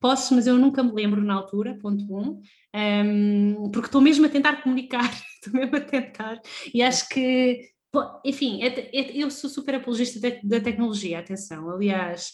[0.00, 2.40] Posso, mas eu nunca me lembro na altura, ponto um,
[2.74, 5.10] um porque estou mesmo a tentar comunicar,
[5.46, 6.40] estou mesmo a tentar,
[6.72, 7.70] e acho que,
[8.24, 12.32] enfim, é, é, eu sou super apologista da tecnologia, atenção, aliás,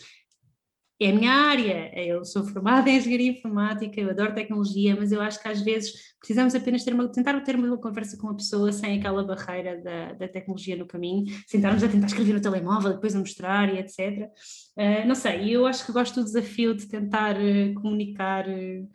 [1.04, 5.20] é a minha área, eu sou formada em engenharia informática, eu adoro tecnologia, mas eu
[5.20, 8.70] acho que às vezes precisamos apenas ter uma, tentar ter uma conversa com a pessoa
[8.70, 13.16] sem aquela barreira da, da tecnologia no caminho, sentarmos a tentar escrever no telemóvel, depois
[13.16, 13.98] a mostrar e etc.
[13.98, 18.48] Uh, ah, não sei, eu acho que gosto do desafio de tentar uh, comunicar.
[18.48, 18.88] Uh,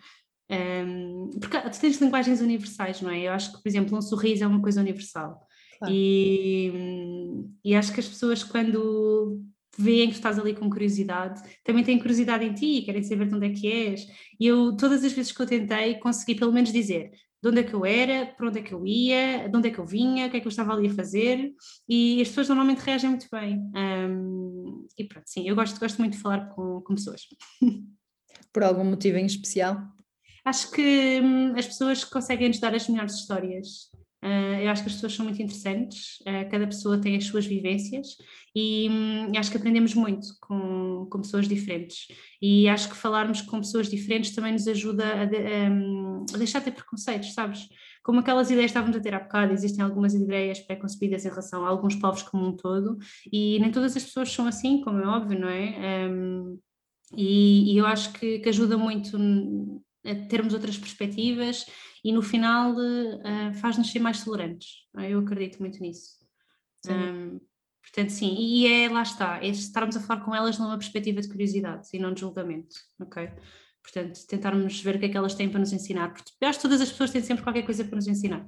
[0.50, 3.22] um, porque tu tens linguagens universais, não é?
[3.22, 5.46] Eu acho que, por exemplo, um sorriso é uma coisa universal.
[5.78, 5.94] Claro.
[5.94, 6.72] E,
[7.64, 9.42] e acho que as pessoas, quando
[9.78, 13.46] veem que estás ali com curiosidade, também têm curiosidade em ti, querem saber de onde
[13.48, 14.08] é que és.
[14.40, 17.64] E eu, todas as vezes que eu tentei, consegui pelo menos dizer de onde é
[17.64, 20.26] que eu era, para onde é que eu ia, de onde é que eu vinha,
[20.26, 21.54] o que é que eu estava ali a fazer,
[21.88, 23.60] e as pessoas normalmente reagem muito bem.
[23.76, 27.22] Um, e pronto, sim, eu gosto, gosto muito de falar com, com pessoas.
[28.52, 29.78] Por algum motivo em especial?
[30.48, 33.92] Acho que hum, as pessoas conseguem nos dar as melhores histórias.
[34.24, 37.46] Uh, eu acho que as pessoas são muito interessantes, uh, cada pessoa tem as suas
[37.46, 38.16] vivências
[38.56, 42.08] e um, acho que aprendemos muito com, com pessoas diferentes.
[42.42, 45.38] E acho que falarmos com pessoas diferentes também nos ajuda a, de,
[45.70, 47.68] um, a deixar de ter preconceitos, sabes?
[48.02, 51.70] Como aquelas ideias estávamos a ter há bocado, existem algumas ideias pré-concebidas em relação a
[51.70, 52.98] alguns povos como um todo,
[53.30, 56.08] e nem todas as pessoas são assim, como é óbvio, não é?
[56.10, 56.58] Um,
[57.18, 59.18] e, e, eu acho que, que ajuda muito
[60.30, 61.66] termos outras perspectivas
[62.04, 64.86] e no final uh, faz-nos ser mais tolerantes.
[64.98, 65.12] É?
[65.12, 66.18] Eu acredito muito nisso.
[66.88, 67.40] Um,
[67.82, 71.28] portanto, sim, e é, lá está, é estarmos a falar com elas numa perspectiva de
[71.28, 73.30] curiosidade e não de julgamento, ok?
[73.82, 76.60] Portanto, tentarmos ver o que é que elas têm para nos ensinar, porque eu acho
[76.60, 78.46] que todas as pessoas têm sempre qualquer coisa para nos ensinar.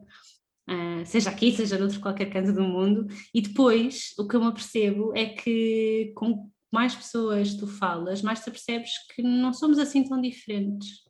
[0.69, 4.47] Uh, seja aqui, seja noutro qualquer canto do mundo, e depois o que eu me
[4.47, 10.07] apercebo é que com mais pessoas tu falas, mais te apercebes que não somos assim
[10.07, 11.08] tão diferentes.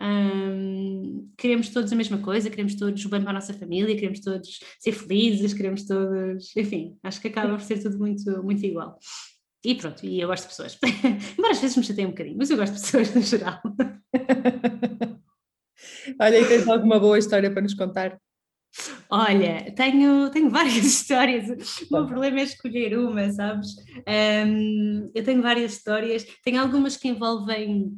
[0.00, 4.20] Um, queremos todos a mesma coisa, queremos todos o bem para a nossa família, queremos
[4.20, 8.98] todos ser felizes, queremos todos, enfim, acho que acaba por ser tudo muito, muito igual.
[9.64, 10.78] E pronto, e eu gosto de pessoas.
[11.38, 13.60] Embora às vezes me chateiem um bocadinho, mas eu gosto de pessoas no geral.
[16.20, 18.18] Olha, e tens alguma boa história para nos contar?
[19.08, 21.48] Olha, tenho, tenho várias histórias.
[21.90, 23.68] O meu problema é escolher uma, sabes?
[24.46, 27.92] Um, eu tenho várias histórias, tenho algumas que envolvem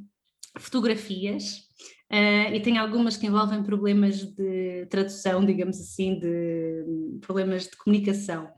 [0.58, 1.65] fotografias,
[2.10, 8.48] Uh, e tem algumas que envolvem problemas de tradução, digamos assim, de problemas de comunicação.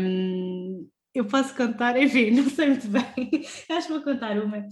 [0.00, 4.64] Um, eu posso contar, enfim, não sei muito bem, acho que vou contar uma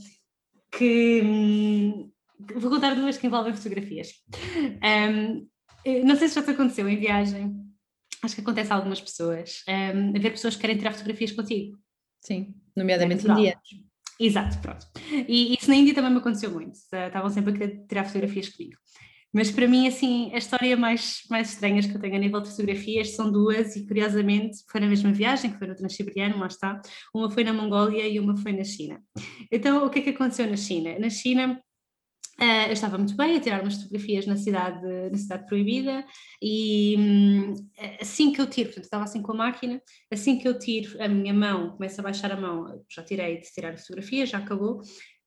[0.70, 1.22] que.
[1.24, 2.10] Um,
[2.56, 4.12] vou contar duas que envolvem fotografias.
[5.04, 5.48] Um,
[6.04, 7.60] não sei se já te aconteceu em viagem,
[8.22, 11.76] acho que acontece a algumas pessoas, um, ver pessoas que querem tirar fotografias contigo.
[12.20, 13.89] Sim, nomeadamente é indianos.
[14.20, 14.86] Exato, pronto.
[15.26, 18.76] E isso na Índia também me aconteceu muito, estavam sempre a querer tirar fotografias comigo.
[19.32, 22.50] Mas para mim, assim, a história mais, mais estranhas que eu tenho a nível de
[22.50, 26.82] fotografias são duas, e curiosamente foi na mesma viagem, que foi no Transiberiano, lá está.
[27.14, 29.00] Uma foi na Mongólia e uma foi na China.
[29.50, 30.98] Então, o que é que aconteceu na China?
[30.98, 31.62] Na China,
[32.40, 36.06] Uh, eu estava muito bem a tirar umas fotografias na cidade, na cidade proibida
[36.40, 37.54] e um,
[38.00, 41.06] assim que eu tiro, portanto estava assim com a máquina, assim que eu tiro a
[41.06, 44.80] minha mão, começo a baixar a mão, já tirei de tirar a fotografia, já acabou,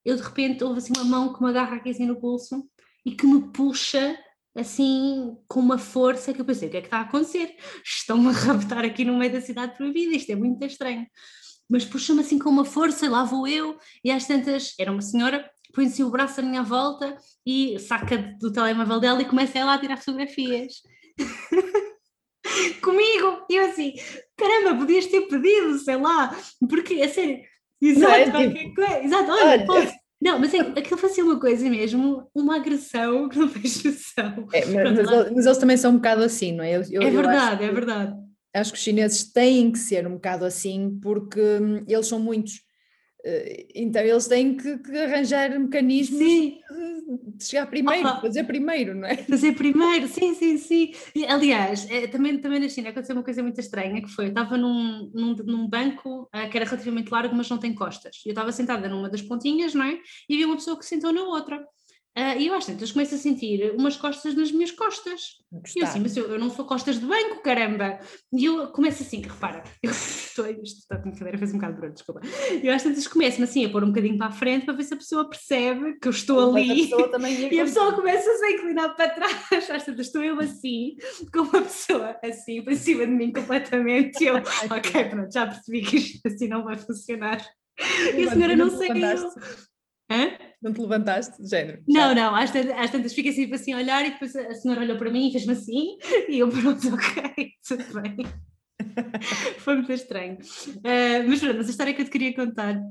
[0.04, 2.68] eu de repente houve assim uma mão que me agarra aqui assim no pulso
[3.06, 4.18] e que me puxa
[4.56, 7.56] assim com uma força que eu pensei, o que é que está a acontecer?
[7.86, 11.06] Estão-me a raptar aqui no meio da cidade proibida, isto é muito estranho.
[11.70, 15.48] Mas puxa-me assim com uma força, lá vou eu, e às tantas, era uma senhora
[15.74, 19.74] põe se o braço à minha volta e saca do telemóvel dela e começa ela
[19.74, 20.82] a tirar fotografias.
[22.82, 23.46] Comigo!
[23.50, 23.94] E eu assim,
[24.38, 26.38] caramba, podias ter pedido, sei lá,
[26.70, 27.40] porque, a sério,
[27.82, 29.94] exato, é, tipo, coisa, exato, olha, olha.
[30.22, 34.48] Não, mas é, aquilo fazia uma coisa mesmo, uma agressão que não fez noção.
[34.54, 36.78] É, mas, mas, mas, eles também são um bocado assim, não é?
[36.78, 38.16] Eu, eu, é verdade, é verdade.
[38.54, 42.62] Acho que os chineses têm que ser um bocado assim, porque hum, eles são muitos
[43.74, 46.60] então eles têm que, que arranjar mecanismos sim.
[47.36, 49.16] de chegar primeiro, fazer primeiro, não é?
[49.16, 50.94] Fazer primeiro, sim, sim, sim.
[51.30, 54.58] Aliás, é, também, também na China aconteceu uma coisa muito estranha que foi, eu estava
[54.58, 58.22] num, num, num banco uh, que era relativamente largo, mas não tem costas.
[58.26, 59.98] Eu estava sentada numa das pontinhas, não é?
[60.28, 61.66] E havia uma pessoa que sentou na outra.
[62.16, 65.40] Uh, e eu às tantas começo a sentir umas costas nas minhas costas.
[65.76, 68.00] E eu assim, mas eu, eu, não sou costas de banco, caramba!
[68.32, 71.80] E eu começo assim, repara, eu estou, isto está com cadeira, fez um bocado de
[71.80, 72.22] barulho, desculpa.
[72.62, 74.84] E eu às tantas começo-me assim a pôr um bocadinho para a frente para ver
[74.84, 76.94] se a pessoa percebe que eu estou ali.
[76.94, 76.98] A
[77.52, 79.70] e a pessoa começa a se inclinar para trás.
[79.72, 80.96] Às tantas estou eu assim,
[81.34, 84.24] com uma pessoa assim, para cima de mim completamente.
[84.24, 84.36] E eu,
[84.70, 87.44] ok, pronto, já percebi que isto assim não vai funcionar.
[88.16, 89.32] E a senhora não saiu.
[90.12, 90.53] Hã?
[90.64, 91.84] Não te levantaste de género?
[91.88, 94.82] Não, não, às tantas, às tantas fiquei sempre assim a olhar e depois a senhora
[94.82, 95.98] olhou para mim e fez-me assim
[96.30, 98.18] e eu pronto, ok, tudo bem.
[99.60, 100.38] Foi muito estranho.
[100.38, 102.82] Uh, mas pronto, essa história que eu te queria contar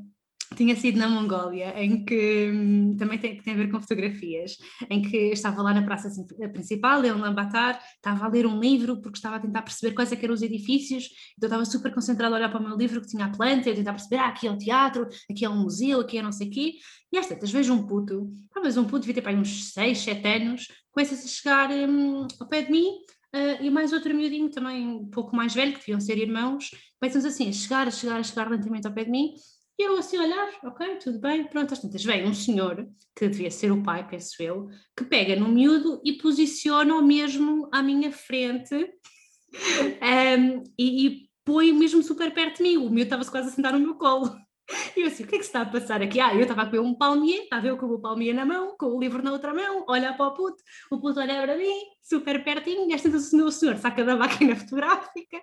[0.55, 4.57] tinha sido na Mongólia, em que hum, também tem, tem a ver com fotografias,
[4.91, 6.09] em que estava lá na praça
[6.53, 10.23] principal, em Ulaanbaatar, estava a ler um livro porque estava a tentar perceber quais é
[10.23, 13.27] eram os edifícios, então estava super concentrada a olhar para o meu livro que tinha
[13.27, 16.01] a planta, e a tentar perceber, ah, aqui é o teatro, aqui é um museu,
[16.01, 16.75] aqui é não sei o quê,
[17.12, 20.29] e às tantas vejo um puto, talvez um puto devia ter para uns 6, 7
[20.29, 22.87] anos, começa-se a chegar hum, ao pé de mim,
[23.35, 27.27] Uh, e mais outro miudinho também um pouco mais velho, que deviam ser irmãos, começam
[27.27, 29.33] assim a chegar, a chegar, a chegar lentamente ao pé de mim,
[29.83, 33.51] e eu assim olhar, ok, tudo bem, pronto, às tantas vem um senhor, que devia
[33.51, 38.75] ser o pai, penso eu, que pega no miúdo e posiciona-o mesmo à minha frente
[38.75, 43.73] um, e, e põe mesmo super perto de mim, o miúdo estava-se quase a sentar
[43.73, 44.33] no meu colo.
[44.97, 46.21] E eu assim, o que é que se está a passar aqui?
[46.21, 48.87] Ah, eu estava a comer um palmier, estava eu com o palmier na mão, com
[48.87, 52.42] o livro na outra mão, olha para o puto, o puto olha para mim, super
[52.45, 55.42] pertinho, e tantas o senhor saca da máquina fotográfica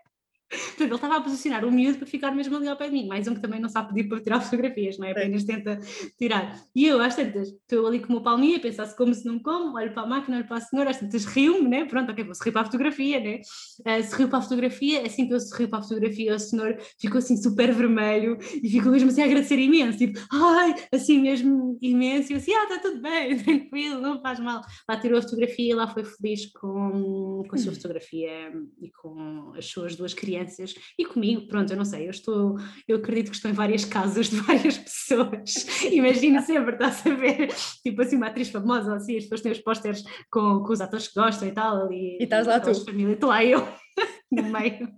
[0.50, 3.08] Portanto, ele estava a posicionar o miúdo para ficar mesmo ali ao pé de mim,
[3.08, 5.12] mais um que também não sabe pedir para tirar fotografias, não é?
[5.12, 5.80] Apenas tenta
[6.18, 6.60] tirar.
[6.76, 9.38] E eu, às tantas, estou ali com uma palminha, a pensar se como, se não
[9.38, 11.86] como, olho para a máquina, olho para a senhora, às tantas rio-me, né?
[11.86, 13.42] Pronto, ok, vou sorrir para a fotografia, né?
[13.82, 17.20] Uh, sorriu para a fotografia, assim que eu sorrio para a fotografia, o senhor ficou
[17.20, 22.32] assim super vermelho e ficou mesmo assim a agradecer imenso, tipo, ai, assim mesmo imenso,
[22.32, 24.62] e eu assim, ah, está tudo bem, tranquilo, não faz mal.
[24.90, 29.54] Lá tirou a fotografia e lá foi feliz com, com a sua fotografia e com
[29.56, 32.56] as suas duas crianças crianças e comigo, pronto, eu não sei, eu estou,
[32.88, 37.54] eu acredito que estou em várias casas de várias pessoas, imagino sempre, estás a ver,
[37.84, 41.08] tipo assim, uma atriz famosa, assim, as pessoas têm os pósteres com, com os atores
[41.08, 42.74] que gostam e tal, ali, e estás lá tu.
[42.86, 43.68] Família, estou lá eu,
[44.32, 44.90] no meio.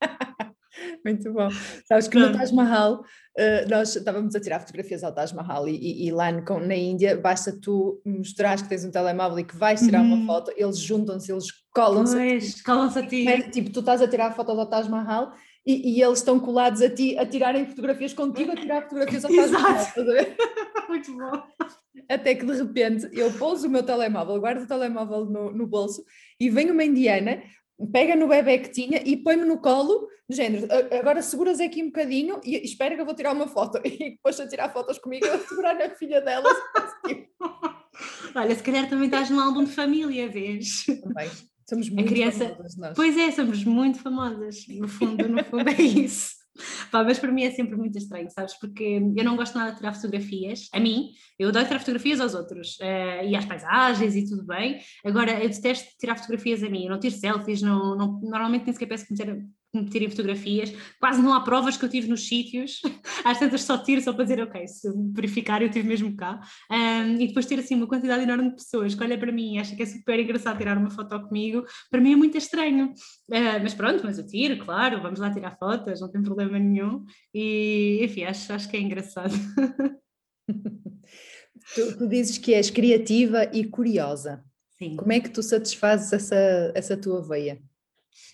[1.04, 1.48] Muito bom.
[1.86, 6.06] Sabes que no Taj Mahal, uh, nós estávamos a tirar fotografias ao Taj Mahal e,
[6.06, 9.80] e, lá no, na Índia, basta tu mostrares que tens um telemóvel e que vais
[9.80, 10.14] tirar uhum.
[10.14, 12.16] uma foto, eles juntam-se, eles colam-se.
[12.16, 13.50] Pois, colam-se a ti.
[13.50, 15.32] Tipo, tu estás a tirar fotos ao Taj Mahal
[15.66, 19.30] e, e, eles estão colados a ti a tirarem fotografias contigo, a tirar fotografias ao
[19.34, 19.86] Taj Mahal.
[20.88, 21.42] Muito bom.
[22.08, 26.02] Até que de repente eu pouso o meu telemóvel, guardo o telemóvel no, no bolso
[26.40, 27.40] e vem uma indiana,
[27.86, 31.86] pega no bebê que tinha e põe-me no colo, do género, agora seguras aqui um
[31.86, 33.80] bocadinho e espera que eu vou tirar uma foto.
[33.84, 36.48] E depois a tirar fotos comigo, eu segurar na filha dela.
[37.06, 37.30] Tipo.
[38.34, 40.84] Olha, se calhar também estás num álbum de família, vês?
[41.02, 41.30] Também.
[41.68, 42.48] Somos muito criança...
[42.48, 42.92] famosas nós.
[42.96, 44.66] Pois é, somos muito famosas.
[44.66, 46.39] No fundo, no fundo é isso.
[46.90, 48.54] Pá, mas para mim é sempre muito estranho, sabes?
[48.58, 52.34] Porque eu não gosto nada de tirar fotografias, a mim, eu adoro tirar fotografias aos
[52.34, 54.80] outros uh, e às paisagens e tudo bem.
[55.04, 58.72] Agora, eu detesto tirar fotografias a mim, eu não tiro selfies, não, não, normalmente nem
[58.72, 59.48] sequer peço que me
[59.90, 62.80] tirem fotografias, quase não há provas que eu tive nos sítios,
[63.24, 67.14] às tantas só tiro só para dizer, ok, se verificar eu tive mesmo cá, um,
[67.20, 69.76] e depois ter assim uma quantidade enorme de pessoas que olha para mim e acha
[69.76, 73.74] que é super engraçado tirar uma foto comigo, para mim é muito estranho, uh, mas
[73.74, 78.24] pronto, mas eu tiro, claro, vamos lá tirar fotos, não tem problema nenhum, e enfim,
[78.24, 79.34] acho, acho que é engraçado.
[81.74, 84.44] tu, tu dizes que és criativa e curiosa.
[84.78, 84.96] Sim.
[84.96, 87.60] Como é que tu satisfazes essa, essa tua veia?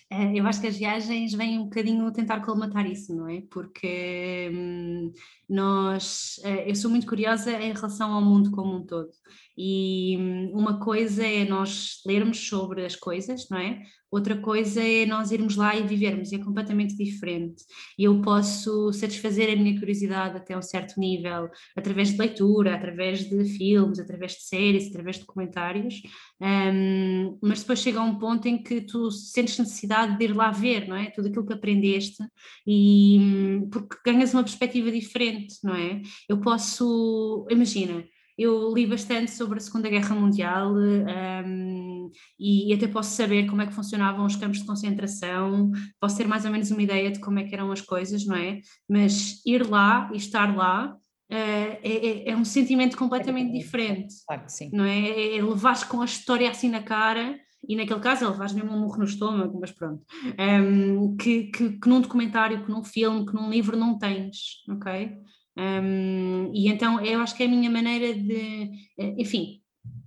[0.09, 3.41] Eh, eu acho que as viagens vêm um bocadinho tentar colmatar isso, não é?
[3.49, 5.13] Porque hum,
[5.49, 9.09] nós, eh, eu sou muito curiosa em relação ao mundo como um todo.
[9.57, 13.81] E hum, uma coisa é nós lermos sobre as coisas, não é?
[14.09, 17.63] Outra coisa é nós irmos lá e vivermos, é completamente diferente.
[17.99, 23.29] E eu posso satisfazer a minha curiosidade até um certo nível, através de leitura, através
[23.29, 26.01] de filmes, através de séries, através de documentários,
[26.41, 30.87] um, mas depois chega um ponto em que tu sentes necessidade de ir lá ver,
[30.87, 31.09] não é?
[31.11, 32.23] Tudo aquilo que aprendeste,
[32.65, 36.01] e hum, porque ganhas uma perspectiva diferente, não é?
[36.29, 38.05] Eu posso, imagina,
[38.37, 43.61] eu li bastante sobre a Segunda Guerra Mundial um, e, e, até posso saber como
[43.61, 47.19] é que funcionavam os campos de concentração, posso ter mais ou menos uma ideia de
[47.19, 48.59] como é que eram as coisas, não é?
[48.87, 54.15] Mas ir lá e estar lá uh, é, é, um sentimento completamente diferente.
[54.27, 54.69] Claro que sim.
[54.71, 54.99] Não é?
[54.99, 58.71] É, é levar com a história assim na cara e naquele caso é levar mesmo
[58.71, 60.01] um murro no estômago, mas pronto,
[60.39, 65.17] um, que, que, que, num documentário, que num filme, que num livro não tens, ok?
[65.57, 69.61] Um, e então eu acho que é a minha maneira de, eh, enfim,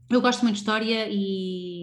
[0.09, 1.80] eu gosto muito de história e,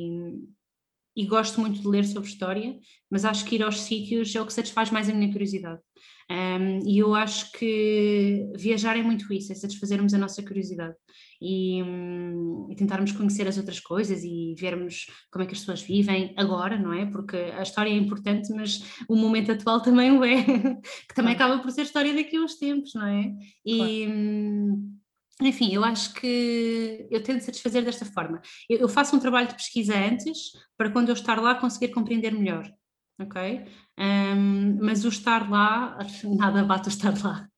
[1.17, 2.77] e gosto muito de ler sobre história,
[3.09, 5.81] mas acho que ir aos sítios é o que satisfaz mais a minha curiosidade.
[6.29, 10.93] Um, e eu acho que viajar é muito isso, é satisfazermos a nossa curiosidade
[11.41, 15.81] e, um, e, tentarmos conhecer as outras coisas e vermos como é que as pessoas
[15.81, 17.05] vivem agora, não é?
[17.05, 20.43] Porque a história é importante, mas o momento atual também o é,
[21.07, 21.53] que também claro.
[21.53, 23.31] acaba por ser história daqui a uns tempos, não é?
[23.65, 24.05] E.
[24.05, 24.96] Claro.
[25.41, 28.41] Enfim, eu acho que eu tento satisfazer desta forma.
[28.69, 32.31] Eu, eu faço um trabalho de pesquisa antes, para quando eu estar lá conseguir compreender
[32.31, 32.71] melhor
[33.19, 33.65] ok?
[33.97, 37.49] Um, mas o estar lá, nada bate o estar lá.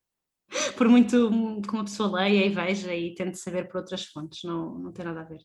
[0.76, 1.30] Por muito
[1.62, 5.06] que uma pessoa leia e veja e tente saber por outras fontes, não, não tem
[5.06, 5.42] nada a ver.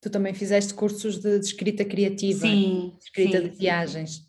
[0.00, 4.16] Tu também fizeste cursos de, de escrita criativa, sim, escrita sim, de viagens.
[4.16, 4.24] Sim.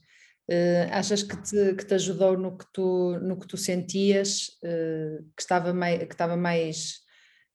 [0.47, 5.23] Uh, achas que te, que te ajudou no que tu, no que tu sentias, uh,
[5.35, 6.99] que estava mais, que estava mais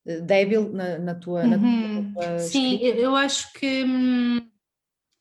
[0.06, 2.12] uh, débil na, na, tua, uhum.
[2.12, 4.40] na tua Sim, eu acho que hum,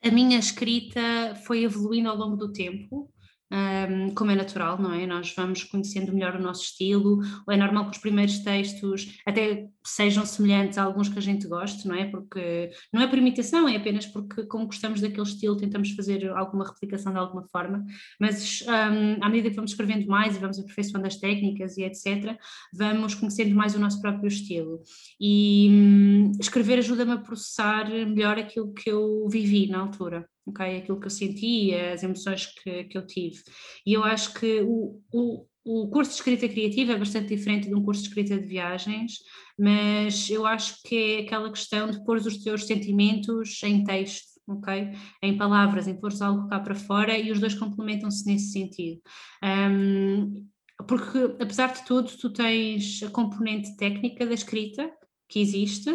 [0.03, 3.07] a minha escrita foi evoluindo ao longo do tempo
[3.51, 5.05] um, como é natural, não é?
[5.05, 10.25] Nós vamos conhecendo melhor o nosso estilo, é normal que os primeiros textos até sejam
[10.25, 12.05] semelhantes a alguns que a gente goste, não é?
[12.05, 16.65] Porque não é por imitação, é apenas porque, como gostamos daquele estilo, tentamos fazer alguma
[16.65, 17.83] replicação de alguma forma,
[18.19, 22.37] mas um, à medida que vamos escrevendo mais e vamos aperfeiçoando as técnicas e etc.,
[22.73, 24.81] vamos conhecendo mais o nosso próprio estilo.
[25.19, 30.77] E um, escrever ajuda-me a processar melhor aquilo que eu vivi na altura ok?
[30.77, 33.41] Aquilo que eu senti, as emoções que, que eu tive.
[33.85, 37.75] E eu acho que o, o, o curso de escrita criativa é bastante diferente de
[37.75, 39.13] um curso de escrita de viagens,
[39.57, 44.91] mas eu acho que é aquela questão de pôr os teus sentimentos em texto, ok?
[45.21, 49.01] Em palavras, em pôr algo cá para fora e os dois complementam-se nesse sentido.
[49.43, 50.47] Um,
[50.87, 54.89] porque, apesar de tudo, tu tens a componente técnica da escrita,
[55.27, 55.91] que existe,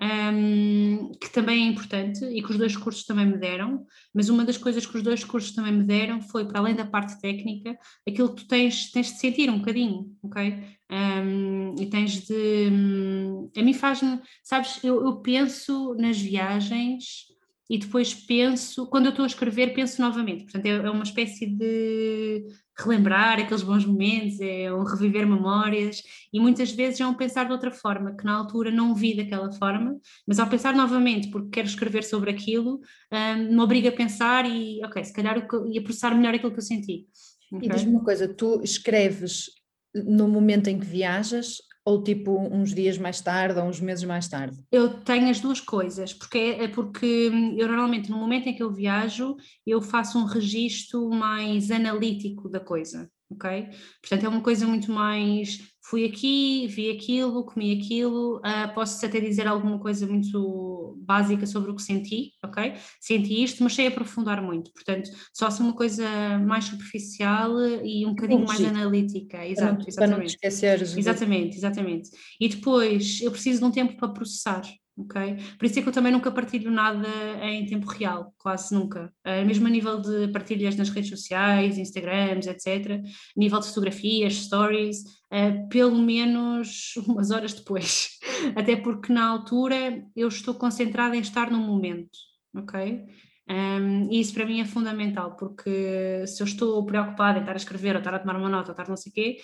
[0.00, 3.84] um, que também é importante e que os dois cursos também me deram,
[4.14, 6.84] mas uma das coisas que os dois cursos também me deram foi, para além da
[6.84, 10.62] parte técnica, aquilo que tu tens, tens de sentir um bocadinho, ok?
[10.90, 12.68] Um, e tens de.
[12.70, 14.20] Um, a mim faz-me.
[14.42, 17.26] Sabes, eu, eu penso nas viagens
[17.68, 20.44] e depois penso, quando eu estou a escrever, penso novamente.
[20.44, 22.46] Portanto, é, é uma espécie de
[22.78, 27.52] relembrar aqueles bons momentos, é um reviver memórias e muitas vezes é um pensar de
[27.52, 31.66] outra forma, que na altura não vi daquela forma, mas ao pensar novamente, porque quero
[31.66, 32.80] escrever sobre aquilo,
[33.12, 35.36] um, me obriga a pensar e, ok, se calhar
[35.66, 37.06] e a processar melhor aquilo que eu senti.
[37.52, 37.68] Okay?
[37.68, 39.50] E diz-me uma coisa, tu escreves
[39.94, 44.28] no momento em que viajas ou tipo uns dias mais tarde ou uns meses mais
[44.28, 44.58] tarde?
[44.70, 48.54] Eu tenho as duas coisas, porque é, é porque hum, eu normalmente no momento em
[48.54, 53.68] que eu viajo eu faço um registro mais analítico da coisa ok?
[54.00, 55.58] Portanto, é uma coisa muito mais.
[55.82, 61.70] Fui aqui, vi aquilo, comi aquilo, uh, posso até dizer alguma coisa muito básica sobre
[61.70, 62.74] o que senti, ok?
[63.00, 66.06] Senti isto, mas sei aprofundar muito, portanto, só se uma coisa
[66.40, 69.94] mais superficial e um bocadinho mais analítica, exato, exatamente.
[69.96, 70.94] Para não esqueceres.
[70.94, 72.10] Exatamente, exatamente.
[72.38, 74.62] E depois eu preciso de um tempo para processar,
[74.98, 75.36] ok?
[75.58, 77.08] Por isso é que eu também nunca partilho nada
[77.42, 79.12] em tempo real, quase nunca.
[79.24, 84.34] Uh, mesmo a nível de partilhas nas redes sociais, Instagrams, etc., a nível de fotografias,
[84.34, 84.98] stories,
[85.32, 88.18] uh, pelo menos umas horas depois.
[88.56, 92.18] Até porque na altura eu estou concentrada em estar no momento,
[92.56, 93.06] ok?
[93.50, 97.56] Um, e isso para mim é fundamental, porque se eu estou preocupada em estar a
[97.56, 99.38] escrever, ou estar a tomar uma nota, ou estar não sei o quê,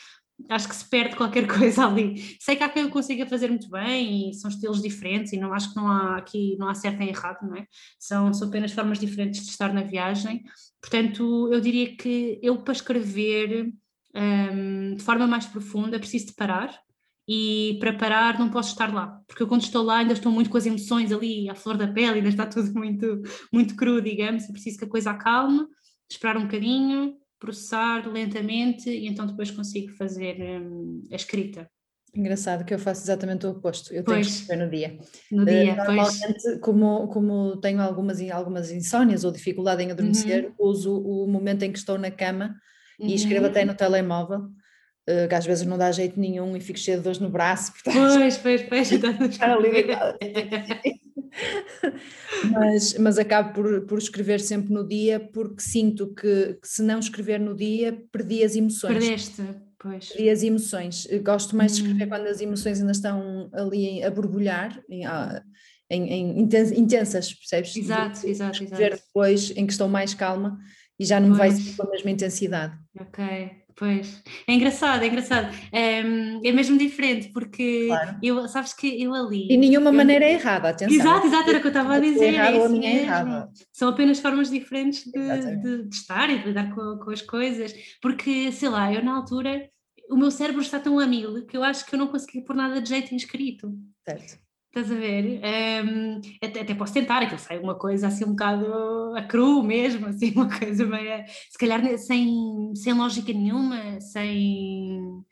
[0.48, 2.36] acho que se perde qualquer coisa ali.
[2.40, 5.52] Sei que há quem eu consiga fazer muito bem e são estilos diferentes e não
[5.52, 7.66] acho que não há aqui não há certo nem errado, não é?
[7.98, 10.42] São, são apenas formas diferentes de estar na viagem.
[10.80, 13.72] Portanto, eu diria que eu para escrever
[14.14, 16.78] um, de forma mais profunda preciso de parar
[17.26, 20.50] e para parar não posso estar lá, porque eu quando estou lá ainda estou muito
[20.50, 24.44] com as emoções ali à flor da pele, ainda está tudo muito, muito cru, digamos,
[24.44, 25.66] e preciso que a coisa acalme,
[26.08, 31.68] esperar um bocadinho processar lentamente e então depois consigo fazer hum, a escrita.
[32.16, 34.98] Engraçado que eu faço exatamente o oposto, eu tenho pois, que escrever no dia.
[35.32, 36.60] No dia, uh, Normalmente, pois.
[36.60, 40.68] como, como tenho algumas, algumas insónias ou dificuldade em adormecer, uhum.
[40.70, 42.54] uso o momento em que estou na cama
[43.00, 43.08] uhum.
[43.08, 46.78] e escrevo até no telemóvel, uh, que às vezes não dá jeito nenhum e fico
[46.78, 47.72] cheio de dores no braço.
[47.82, 48.92] Portanto, pois, pois, pois.
[49.28, 49.70] Está ali
[52.50, 56.98] mas, mas acabo por, por escrever sempre no dia porque sinto que, que, se não
[56.98, 58.92] escrever no dia perdi as emoções.
[58.92, 59.42] Perdeste,
[59.78, 60.08] pois.
[60.08, 61.08] Perdi as emoções.
[61.22, 62.08] Gosto mais de escrever hum.
[62.08, 65.04] quando as emoções ainda estão ali a borbulhar, em,
[65.90, 67.76] em, em intensas, percebes?
[67.76, 69.02] Exato, exato, escrever exato.
[69.06, 70.58] depois em que estou mais calma
[70.98, 71.38] e já não pois.
[71.38, 72.78] vai ser com a mesma intensidade.
[73.00, 73.63] Ok.
[73.76, 75.52] Pois, é engraçado, é engraçado.
[75.72, 78.18] É, é mesmo diferente, porque claro.
[78.22, 79.48] eu, sabes que eu ali.
[79.50, 80.94] E nenhuma eu, maneira é errada, atenção.
[80.94, 82.34] Exato, exato, era o que eu estava a dizer.
[82.34, 83.50] Errado, é a minha é errada.
[83.72, 87.74] São apenas formas diferentes de, de, de, estar e de lidar com, com as coisas,
[88.00, 89.68] porque, sei lá, eu na altura,
[90.08, 92.54] o meu cérebro está tão a mil que eu acho que eu não consegui pôr
[92.54, 93.72] nada de jeito inscrito.
[94.08, 94.43] Certo.
[94.74, 95.40] Estás a ver?
[95.86, 100.06] Um, até, até, posso tentar, aquilo sai uma coisa assim um bocado a cru mesmo,
[100.06, 105.24] assim, uma coisa meio, se calhar sem, sem lógica nenhuma, sem,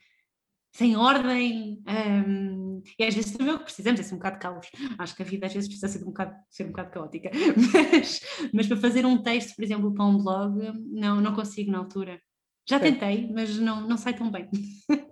[0.72, 4.43] sem ordem, um, e às vezes também o que precisamos é ser um bocado de
[4.43, 4.66] caos.
[4.97, 7.30] Acho que a vida às vezes precisa ser um bocado, ser um bocado caótica,
[7.74, 8.20] mas,
[8.55, 12.22] mas para fazer um texto, por exemplo, para um blog, não, não consigo na altura.
[12.69, 14.49] Já tentei, mas não, não sai tão bem.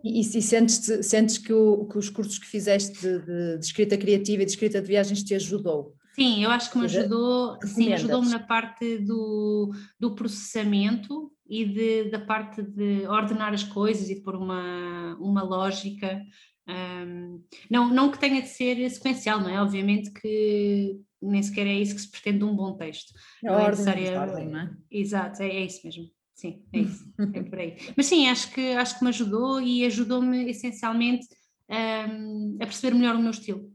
[0.04, 3.98] E, e, sentes, sentes que, o, que, os cursos que fizeste de, de, de, escrita
[3.98, 5.94] criativa e de escrita de viagens te ajudou?
[6.14, 12.10] Sim, eu acho que me ajudou, sim, ajudou-me na parte do, do processamento e de,
[12.10, 16.22] da parte de ordenar as coisas e de pôr uma, uma lógica.
[16.68, 19.60] Um, não, não que tenha de ser sequencial, não é?
[19.60, 23.12] Obviamente que nem sequer é isso que se pretende de um bom texto.
[23.42, 24.70] É não ordem, é ordem, não é?
[24.90, 26.10] Exato, é, é isso mesmo.
[26.40, 27.76] Sim, é isso, é por aí.
[27.94, 31.26] Mas sim, acho que, acho que me ajudou e ajudou-me essencialmente
[31.68, 33.70] um, a perceber melhor o meu estilo,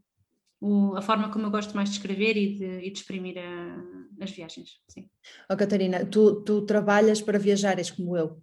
[0.59, 3.84] o, a forma como eu gosto mais de escrever e de, e de exprimir a,
[4.20, 4.80] as viagens.
[4.88, 5.07] Sim.
[5.47, 8.41] Oh, Catarina, tu, tu trabalhas para viajares como eu.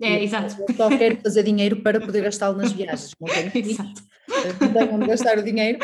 [0.00, 0.56] É, exato.
[0.66, 3.10] Eu só quero fazer dinheiro para poder gastá-lo nas viagens.
[3.20, 4.02] Não tenho, exato.
[4.58, 5.78] não tenho onde gastar o dinheiro.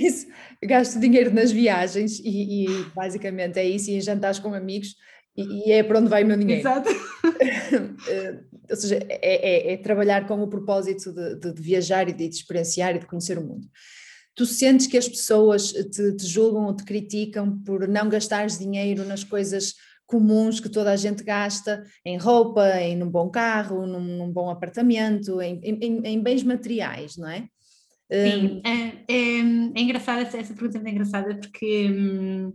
[0.00, 0.26] Isso,
[0.60, 4.96] gasto dinheiro nas viagens e, e, basicamente é isso, e em jantares com amigos
[5.36, 6.60] e, e, é para onde vai o meu dinheiro.
[6.60, 6.88] Exato.
[8.08, 8.38] Eh,
[8.70, 12.24] ou seja, é, é, é, trabalhar com o propósito de, de, de, viajar e de
[12.24, 13.66] experienciar e de conhecer o mundo.
[14.34, 19.04] Tu sentes que as pessoas te, te julgam ou te criticam por não gastares dinheiro
[19.04, 19.74] nas coisas
[20.06, 24.48] comuns que toda a gente gasta, em roupa, em um bom carro, num, num bom
[24.48, 27.48] apartamento, em, em, em, bens materiais, não é?
[28.10, 29.40] Sim, um, é, é,
[29.74, 32.52] é engraçada, essa pergunta é engraçada porque hum,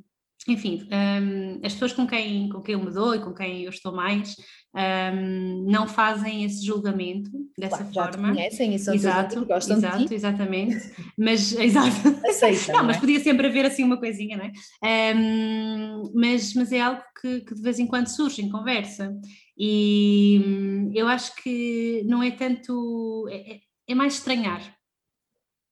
[0.48, 3.70] enfim, um, as pessoas com quem, com quem eu me dou e com quem eu
[3.70, 4.36] estou mais
[4.74, 8.30] um, não fazem esse julgamento dessa claro, forma.
[8.30, 10.14] Já conhecem e são exato, gostam exato, de ti.
[10.16, 10.78] exatamente.
[11.18, 12.26] Mas, exato.
[12.26, 13.00] Aceitam, não, mas é?
[13.00, 15.14] podia sempre haver assim uma coisinha, não é?
[15.16, 19.16] Um, mas, mas é algo que, que, de vez em quando surge em conversa.
[19.58, 23.28] E hum, eu acho que não é tanto.
[23.30, 24.62] É, é, é mais estranhar.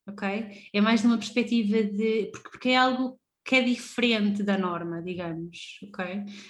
[0.07, 0.28] Ok?
[0.74, 2.30] É mais numa perspectiva de.
[2.32, 6.06] Porque, porque é algo que é diferente da norma, digamos, ok?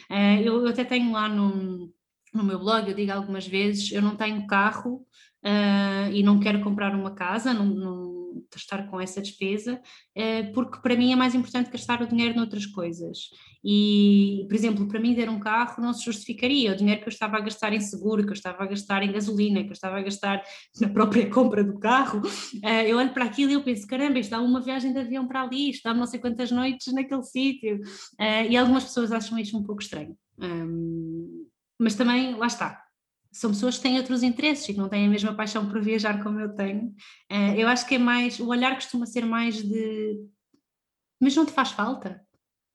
[0.10, 1.94] Uh, eu, eu, até tenho lá no,
[2.34, 5.06] no meu blog, eu digo algumas vezes, eu não tenho carro
[5.44, 8.18] uh, e não quero comprar uma casa, não, não
[8.55, 9.82] estar com essa despesa,
[10.17, 13.30] uh, porque para mim é mais importante gastar o dinheiro noutras coisas.
[13.63, 17.11] E, por exemplo, para mim ter um carro não se justificaria o dinheiro que eu
[17.11, 19.97] estava a gastar em seguro, que eu estava a gastar em gasolina, que eu estava
[19.97, 20.41] a gastar
[20.80, 22.19] na própria compra do carro.
[22.19, 25.27] Uh, eu olho para aquilo e eu penso, caramba, isto dá uma viagem de avião
[25.27, 27.82] para ali, isto dá não sei quantas noites naquele sítio.
[28.19, 30.15] Uh, e algumas pessoas acham isto um pouco estranho.
[31.77, 32.82] Mas também, lá está,
[33.32, 36.23] são pessoas que têm outros interesses e que não têm a mesma paixão por viajar
[36.23, 36.88] como eu tenho.
[37.32, 40.19] Uh, eu acho que é mais, o olhar costuma ser mais de,
[41.19, 42.21] mas não te faz falta?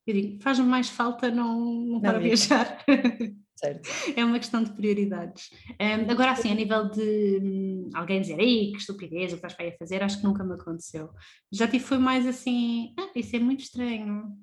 [0.05, 2.83] Eu digo, faz-me mais falta não, não para viajar.
[3.57, 3.89] Certo.
[4.17, 5.49] é uma questão de prioridades.
[5.79, 9.53] Um, agora, assim, a nível de um, alguém dizer, ei, que estupidez, o que estás
[9.53, 11.09] para a fazer, acho que nunca me aconteceu.
[11.51, 14.37] Já tive, foi mais assim, ah, isso é muito estranho.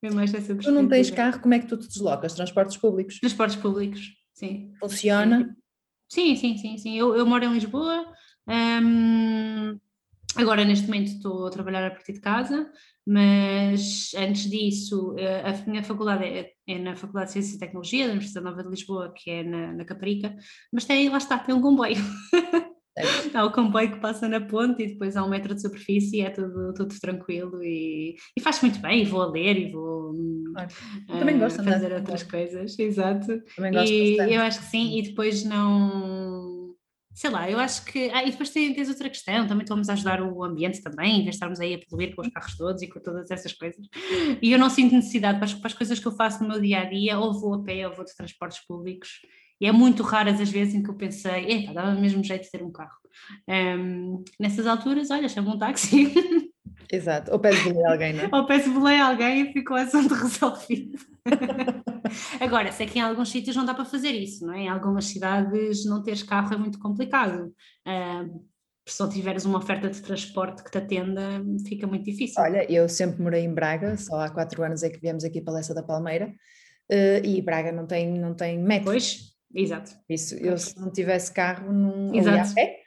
[0.00, 2.34] Foi mais essa Tu não tens carro, como é que tu te deslocas?
[2.34, 3.18] Transportes públicos?
[3.20, 4.72] Transportes públicos, sim.
[4.78, 5.56] Funciona?
[6.08, 6.96] Sim, sim, sim, sim.
[6.96, 8.06] Eu, eu moro em Lisboa,
[8.48, 9.78] um,
[10.36, 12.70] agora neste momento estou a trabalhar a partir de casa,
[13.04, 18.06] mas antes disso, eh, a minha faculdade é, é, na Faculdade de Ciências e Tecnologia
[18.06, 20.36] da Universidade Nova de Lisboa, que é na, na Caparica,
[20.72, 21.96] mas tem, lá está, tem um comboio.
[23.34, 26.20] há o comboio que passa na ponte e depois há um metro de superfície e
[26.22, 30.14] é tudo, tudo tranquilo e, e faz muito bem, e vou a ler e vou
[30.52, 30.68] claro.
[31.06, 33.42] também gosto uh, fazer outras coisas, exato.
[33.54, 34.34] Também gosto e bastante.
[34.34, 36.56] eu acho que sim, e depois não
[37.16, 38.10] sei lá, eu acho que.
[38.12, 41.30] Ah, e depois tens outra questão, também vamos ajudar o ambiente também, em vez de
[41.30, 43.86] estarmos aí a poluir com os carros todos e com todas essas coisas.
[44.42, 46.60] E eu não sinto necessidade para as, para as coisas que eu faço no meu
[46.60, 49.08] dia a dia, ou vou a pé ou vou de transportes públicos.
[49.60, 52.44] E é muito raras as vezes em que eu pensei, epa, dava o mesmo jeito
[52.44, 52.98] de ter um carro.
[53.48, 56.12] Um, nessas alturas, olha, chama um táxi.
[56.92, 58.28] Exato, ou peço bolei a alguém, não é?
[58.32, 60.98] Ou peço bolei a alguém e ficou assunto resolvido.
[62.40, 64.60] Agora, sei que em alguns sítios não dá para fazer isso, não é?
[64.60, 67.52] Em algumas cidades não teres carro é muito complicado.
[67.86, 68.46] Uh,
[68.88, 72.40] se não tiveres uma oferta de transporte que te atenda, fica muito difícil.
[72.40, 75.54] Olha, eu sempre morei em Braga, só há quatro anos é que viemos aqui para
[75.54, 76.32] a Lessa da Palmeira,
[76.88, 78.92] Uh, e Braga não tem, não tem metro.
[78.92, 79.92] Pois, exato.
[80.08, 82.80] Isso, eu se não tivesse carro, não ia a pé,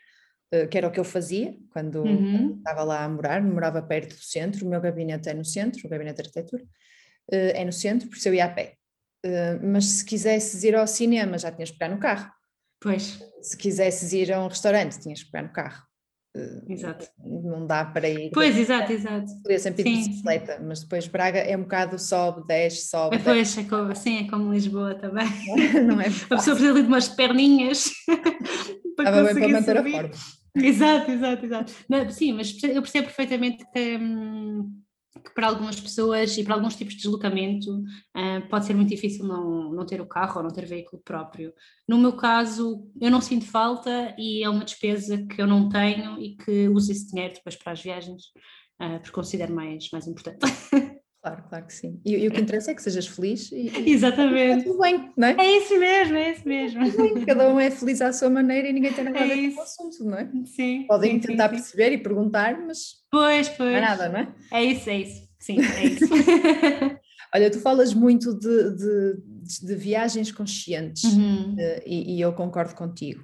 [0.53, 2.57] uh, que era o que eu fazia quando, uhum.
[2.57, 5.89] estava lá a morar, morava perto do centro, o meu gabinete é no centro, o
[5.89, 8.76] gabinete de arquitetura, uh, é no centro, por isso eu ia a pé.
[9.61, 12.32] mas se quisesses ir ao cinema, já tinhas que pegar no carro.
[12.82, 13.20] Pois.
[13.41, 15.88] Se quisesses ir a um restaurante, tinhas que pegar no carro.
[16.67, 17.07] Exato.
[17.23, 18.30] Não dá para ir.
[18.32, 19.25] Pois, exato, exato.
[19.41, 23.17] Podia sempre ir de bicicleta, mas depois Braga é um bocado sobe, desce, sobe.
[23.19, 23.61] Pois, desce.
[23.61, 25.25] É como, sim, é como Lisboa também.
[25.86, 26.07] Não é?
[26.07, 27.91] A pessoa precisa de umas perninhas
[28.95, 29.89] para Estava bem para manter subir.
[29.89, 30.11] a forma.
[30.55, 31.73] Exato, exato, exato.
[31.88, 33.97] Não, sim, mas eu percebo perfeitamente que.
[33.97, 34.82] Hum,
[35.24, 39.26] que para algumas pessoas e para alguns tipos de deslocamento uh, pode ser muito difícil
[39.26, 41.53] não, não ter o carro ou não ter veículo próprio.
[41.88, 46.20] No meu caso, eu não sinto falta e é uma despesa que eu não tenho
[46.20, 48.24] e que uso esse dinheiro depois para as viagens,
[48.82, 50.39] uh, porque considero mais, mais importante.
[51.22, 51.99] Claro, claro que sim.
[52.05, 54.63] E, e, o que interessa é que sejas feliz e, e Exatamente.
[54.63, 55.36] tudo bem, não é?
[55.38, 56.80] É isso mesmo, é isso mesmo.
[57.26, 59.63] Cada um é feliz à sua maneira e ninguém tem nada a ver com o
[59.63, 60.32] assunto, não é?
[60.45, 60.86] Sim.
[60.88, 61.95] Podem sim, tentar sim, perceber sim.
[61.95, 63.72] e perguntar, mas pois, pois.
[63.72, 64.34] não é nada, não é?
[64.51, 65.30] É isso, é isso.
[65.39, 66.05] Sim, é isso.
[67.34, 71.55] Olha, tu falas muito de, de, de viagens conscientes uhum.
[71.60, 73.24] Eh, e, e eu concordo contigo.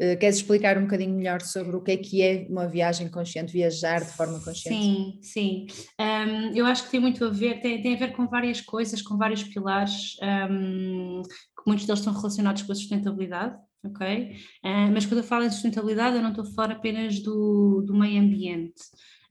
[0.00, 3.52] Uh, queres explicar um bocadinho melhor sobre o que é que é uma viagem consciente,
[3.52, 4.82] viajar de forma consciente?
[4.82, 5.66] Sim, sim.
[6.00, 9.02] Um, eu acho que tem muito a ver, tem, tem a ver com várias coisas,
[9.02, 10.16] com vários pilares,
[10.50, 11.20] um,
[11.62, 14.36] que muitos deles estão relacionados com a sustentabilidade, ok?
[14.64, 17.94] Uh, mas quando eu falo em sustentabilidade, eu não estou a falar apenas do, do
[17.94, 18.82] meio ambiente.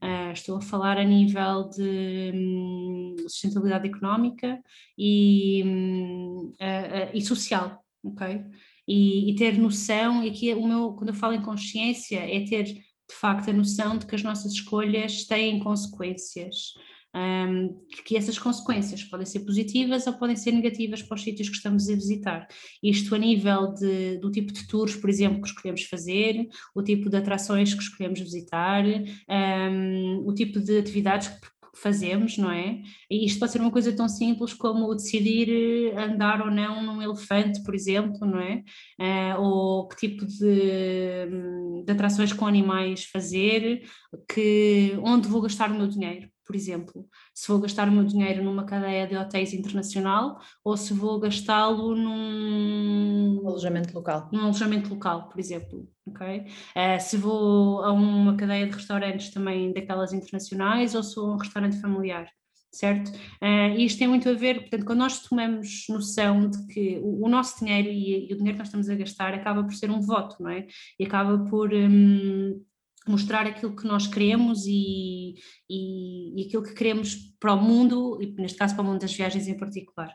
[0.02, 4.62] Uh, estou a falar a nível de um, sustentabilidade económica
[4.98, 8.46] e, um, uh, uh, e social, ok?
[8.90, 12.64] e, e, ter noção, e aqui o meu, quando eu falo em consciência, é ter
[12.64, 16.74] de facto a noção de que as nossas escolhas têm consequências.
[17.16, 21.56] Um, que essas consequências podem ser positivas ou podem ser negativas para os sítios que
[21.56, 22.48] estamos a visitar.
[22.84, 27.10] Isto a nível de, do tipo de tours, por exemplo, que escolhemos fazer, o tipo
[27.10, 31.48] de atrações que escolhemos visitar, um, o tipo de atividades que
[31.82, 32.82] fazemos, não é?
[33.10, 37.02] E isto pode ser uma coisa tão simples como decidir eh, andar ou não num
[37.02, 38.64] elefante, por exemplo, não é?
[39.00, 43.84] Uh, ou que tipo de, de atrações com animais fazer,
[44.32, 48.44] que, onde vou gastar o meu dinheiro por exemplo, se vou gastar o meu dinheiro
[48.44, 54.28] numa cadeia de hotéis internacional ou se vou gastá-lo num alojamento local.
[54.34, 56.40] Num alojamento local, por exemplo, ok?
[56.40, 61.36] Uh, se vou a uma cadeia de restaurantes também daquelas internacionais ou se vou a
[61.36, 62.28] um restaurante familiar
[62.72, 63.10] certo?
[63.42, 67.26] Uh, e isto tem muito a ver, portanto, quando nós tomamos noção de que o,
[67.26, 69.90] o nosso dinheiro e, e, o dinheiro que nós estamos a gastar acaba por ser
[69.90, 70.68] um voto, não é?
[71.00, 72.64] E acaba por um,
[73.10, 75.36] mostrar aquilo que nós queremos e,
[75.70, 79.14] e, e, aquilo que queremos para o mundo, e neste caso para o mundo das
[79.14, 80.14] viagens em particular.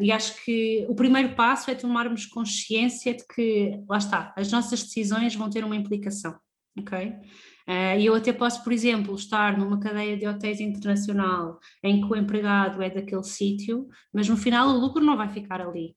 [0.00, 4.82] E acho que o primeiro passo é tomarmos consciência de que, lá está, as nossas
[4.82, 6.34] decisões vão ter uma implicação,
[6.78, 7.14] ok?
[7.68, 12.12] Uh, e eu até posso, por exemplo, estar numa cadeia de hotéis internacional em que
[12.12, 15.94] o empregado é daquele sítio, mas no final o lucro não vai ficar ali,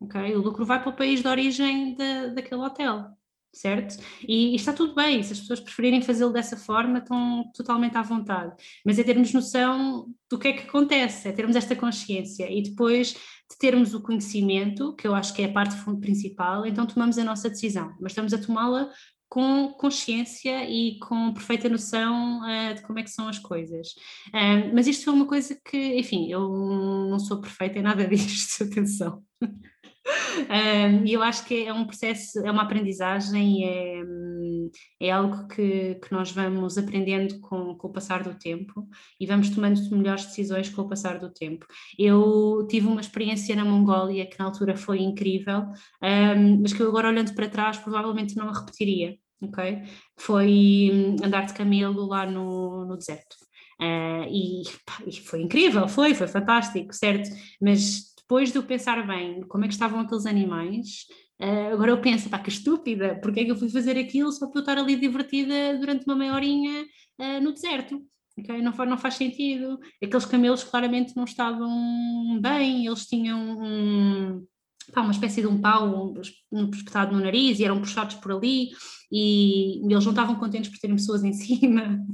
[0.00, 0.34] ok?
[0.36, 3.16] O lucro vai para o país de origem de, daquele hotel
[3.56, 3.96] certo?
[4.26, 8.02] E, e, está tudo bem, se as pessoas preferirem fazê-lo dessa forma, estão totalmente à
[8.02, 8.54] vontade.
[8.84, 13.14] Mas é termos noção do que é que acontece, é termos esta consciência e depois
[13.14, 17.24] de termos o conhecimento, que eu acho que é a parte principal, então tomamos a
[17.24, 18.90] nossa decisão, mas estamos a tomá-la
[19.28, 23.88] com consciência e com perfeita noção uh, de como é que são as coisas.
[24.72, 26.48] Mas isto foi uma coisa que, enfim, eu
[27.10, 29.22] não sou perfeita em nada disto, atenção.
[31.04, 34.02] E eu acho que é um processo, é uma aprendizagem, é,
[35.00, 38.86] é algo que, que nós vamos aprendendo com, com o passar do tempo
[39.20, 41.66] e vamos tomando melhores decisões com o passar do tempo.
[41.98, 45.62] Eu tive uma experiência na Mongólia que na altura foi incrível,
[46.02, 49.82] um, mas que eu agora olhando para trás provavelmente não a repetiria, ok?
[50.18, 53.36] Foi hum, andar de camelo lá no, no deserto.
[53.80, 57.28] Uh, e, pá, e foi incrível, foi, foi fantástico, certo?
[57.60, 61.06] Mas depois de eu pensar bem como é que estavam aqueles animais,
[61.40, 64.48] uh, agora eu penso, pá, que estúpida, porque é que eu fui fazer aquilo só
[64.48, 66.84] para eu estar ali divertida durante uma meia horinha
[67.20, 68.02] uh, no deserto?
[68.36, 68.60] Okay?
[68.60, 69.78] Não, faz, não faz sentido.
[70.02, 74.44] Aqueles camelos claramente não estavam bem, eles tinham um,
[74.92, 76.12] pá, uma espécie de um pau
[76.74, 78.70] espetado no nariz e eram puxados por ali
[79.10, 82.04] e eles não estavam contentes por terem pessoas em cima,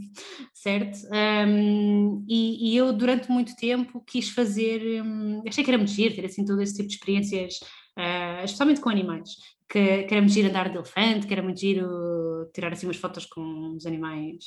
[0.62, 0.96] certo?
[1.12, 6.14] Um, e, e, eu durante muito tempo quis fazer, um, achei que era muito giro
[6.14, 7.58] ter assim todo esse tipo de experiências,
[7.98, 9.30] uh, especialmente com animais,
[9.68, 12.96] que, que era muito giro andar de elefante, que era muito giro tirar assim umas
[12.96, 14.44] fotos com os animais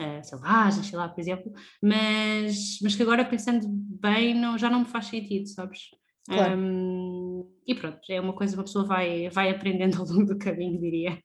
[0.00, 4.80] uh, selvagens, sei lá, por exemplo, mas, mas que agora pensando bem não, já não
[4.80, 5.90] me faz sentido, sabes?
[6.26, 6.58] Claro.
[6.58, 10.38] Um, e pronto, é uma coisa que uma pessoa vai, vai aprendendo ao longo do
[10.38, 11.22] caminho, diria.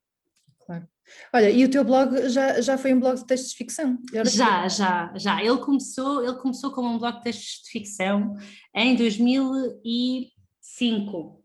[0.70, 0.86] Claro.
[1.34, 3.98] Olha, e o teu blog já, já foi um blog de textos de ficção?
[4.14, 5.44] Já, já, já.
[5.44, 8.36] Ele começou, ele começou como um blog de textos de ficção
[8.76, 11.44] em 2005.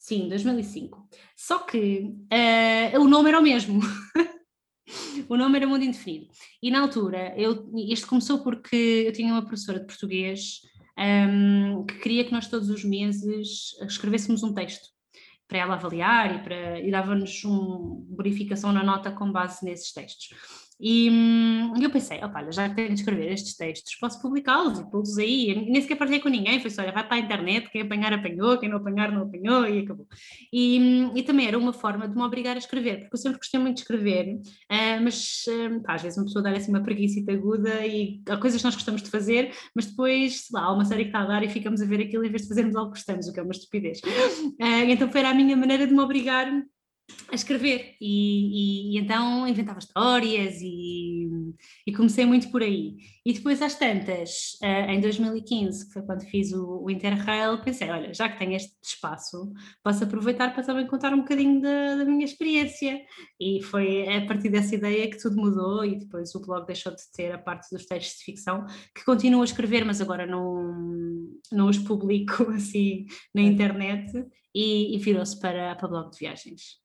[0.00, 1.08] Sim, 2005.
[1.36, 3.80] Só que uh, o nome era o mesmo.
[5.28, 6.26] o nome era Mundo Indefinido.
[6.60, 10.62] E na altura, eu, isto começou porque eu tinha uma professora de português
[10.98, 14.88] um, que queria que nós todos os meses escrevêssemos um texto
[15.50, 20.30] para ela avaliar e, para, e dava-nos uma verificação na nota com base nesses textos.
[20.80, 25.18] E hum, eu pensei, opa, já tenho de escrever estes textos, posso publicá-los e pô-los
[25.18, 25.50] aí.
[25.50, 28.12] E nem sequer partilhei com ninguém, foi só, olha, vai para a internet, quem apanhar
[28.12, 30.06] apanhou, quem não apanhar não apanhou e acabou.
[30.52, 33.38] E, hum, e também era uma forma de me obrigar a escrever, porque eu sempre
[33.38, 36.82] gostei muito de escrever, uh, mas uh, pá, às vezes uma pessoa dá assim uma
[36.82, 40.72] preguiça aguda e há coisas que nós gostamos de fazer, mas depois, sei lá, há
[40.72, 42.74] uma série que está a dar e ficamos a ver aquilo em vez de fazermos
[42.74, 44.00] algo que gostamos, o que é uma estupidez.
[44.00, 46.50] Uh, então foi a minha maneira de me obrigar
[47.30, 51.28] a escrever e, e, e, então inventava histórias e,
[51.86, 52.96] e, comecei muito por aí.
[53.24, 57.88] E depois às tantas, uh, em 2015, que foi quando fiz o, o Interrail, pensei,
[57.88, 59.52] olha, já que tenho este espaço,
[59.82, 63.00] posso aproveitar para também contar um bocadinho da, da, minha experiência.
[63.38, 67.02] E foi a partir dessa ideia que tudo mudou e depois o blog deixou de
[67.14, 71.68] ter a parte dos textos de ficção, que continuo a escrever, mas agora não, não
[71.68, 74.10] os publico assim na internet
[74.54, 76.79] e, virou-se para, para blog de viagens.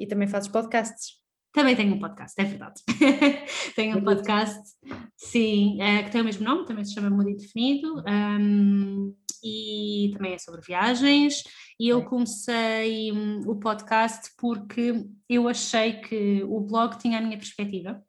[0.00, 1.20] E também fazes podcasts.
[1.52, 2.80] Também tenho um podcast, é verdade.
[3.76, 4.62] tenho um podcast,
[5.16, 10.34] sim, é, que tem o mesmo nome, também se chama Mundo Indefinido, um, e também
[10.34, 11.42] é sobre viagens.
[11.78, 17.36] E eu comecei um, o podcast porque eu achei que o blog tinha a minha
[17.36, 18.00] perspectiva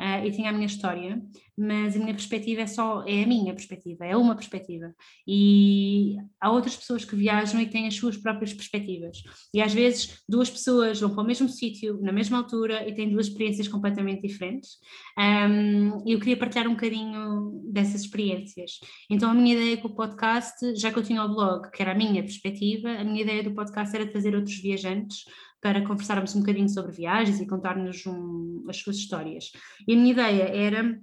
[0.00, 1.22] uh, e tinha a minha história,
[1.56, 4.94] mas a minha perspectiva é só, é a minha perspectiva, é uma perspectiva.
[5.28, 9.22] E há outras pessoas que viajam e têm as suas próprias perspectivas.
[9.52, 13.10] E às vezes duas pessoas vão para o mesmo sítio, na mesma altura, e têm
[13.10, 14.78] duas experiências completamente diferentes.
[15.18, 18.80] Um, eu queria partilhar um bocadinho dessas experiências.
[19.10, 21.92] Então a minha ideia com o podcast, já que eu tinha o blog, que era
[21.92, 25.24] a minha perspectiva, a minha ideia do podcast era trazer outros viajantes
[25.60, 29.52] para conversarmos um bocadinho sobre viagens e contar-nos um, as suas histórias.
[29.86, 31.00] E a minha ideia era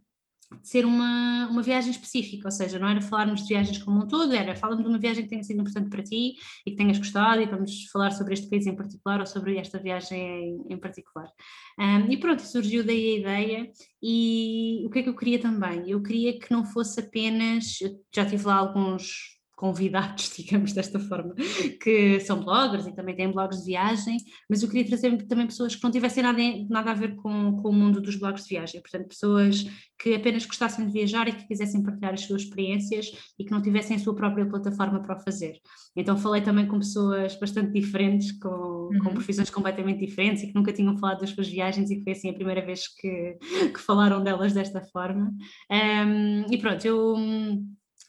[0.63, 4.33] ser uma, uma viagem específica, ou seja, não era falarmos de viagens como um todo,
[4.33, 6.35] era falarmos de uma viagem que tenha sido importante para ti
[6.65, 9.77] e que tenhas gostado e vamos falar sobre este país em particular ou sobre esta
[9.77, 11.29] viagem em, em particular.
[11.77, 15.89] Um, e pronto, surgiu daí a ideia e o que é que eu queria também?
[15.89, 17.77] Eu queria que não fosse apenas,
[18.13, 21.33] já tive lá alguns convidados, digamos desta forma,
[21.81, 25.75] que são bloggers e também têm blogs de viagem, mas eu queria trazer também pessoas
[25.75, 26.39] que não tivessem nada,
[26.69, 29.65] nada a ver com, com o mundo dos blogs de viagem, portanto, pessoas
[29.99, 33.61] que apenas gostassem de viajar e que quisessem partilhar as suas experiências e que não
[33.61, 35.59] tivessem a sua própria plataforma para o fazer.
[35.95, 38.99] Então falei também com pessoas bastante diferentes, com, uhum.
[39.03, 42.29] com profissões completamente diferentes e que nunca tinham falado das suas viagens e foi assim
[42.29, 43.37] a primeira vez que,
[43.73, 45.33] que falaram delas desta forma.
[45.71, 47.15] Um, e pronto, eu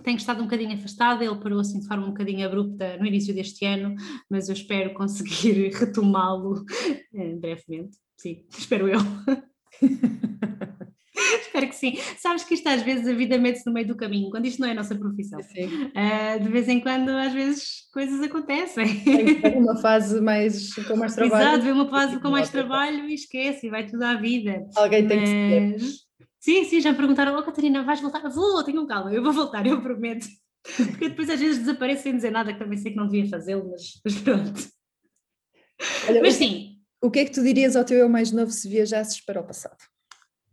[0.02, 3.34] tenho estado um bocadinho afastada, ele parou assim de forma um bocadinho abrupta no início
[3.34, 3.94] deste ano,
[4.30, 6.64] mas eu espero conseguir retomá-lo
[7.14, 7.96] eh, brevemente.
[8.16, 9.00] Sim, espero eu.
[11.40, 11.98] espero que sim.
[12.16, 14.68] Sabes que isto às vezes a vida mete-se no meio do caminho, quando isto não
[14.68, 15.40] é a nossa profissão.
[15.40, 19.00] Uh, de vez em quando, às vezes, coisas acontecem.
[19.40, 21.48] Tem uma fase mais com mais trabalho.
[21.48, 24.64] Exato, vem uma fase com mais trabalho e esquece, vai tudo à vida.
[24.76, 26.07] Alguém tem que ser.
[26.40, 28.28] Sim, sim, já me perguntaram, oh Catarina, vais voltar?
[28.28, 30.26] Vou, tenham calma, eu vou voltar, eu prometo.
[30.62, 33.70] Porque depois às vezes desapareço sem dizer nada, que também sei que não devia fazê-lo,
[33.70, 34.68] mas, mas, pronto.
[36.08, 36.78] Olha, mas sim.
[37.00, 39.46] O que é que tu dirias ao teu eu mais novo se viajasses para o
[39.46, 39.76] passado?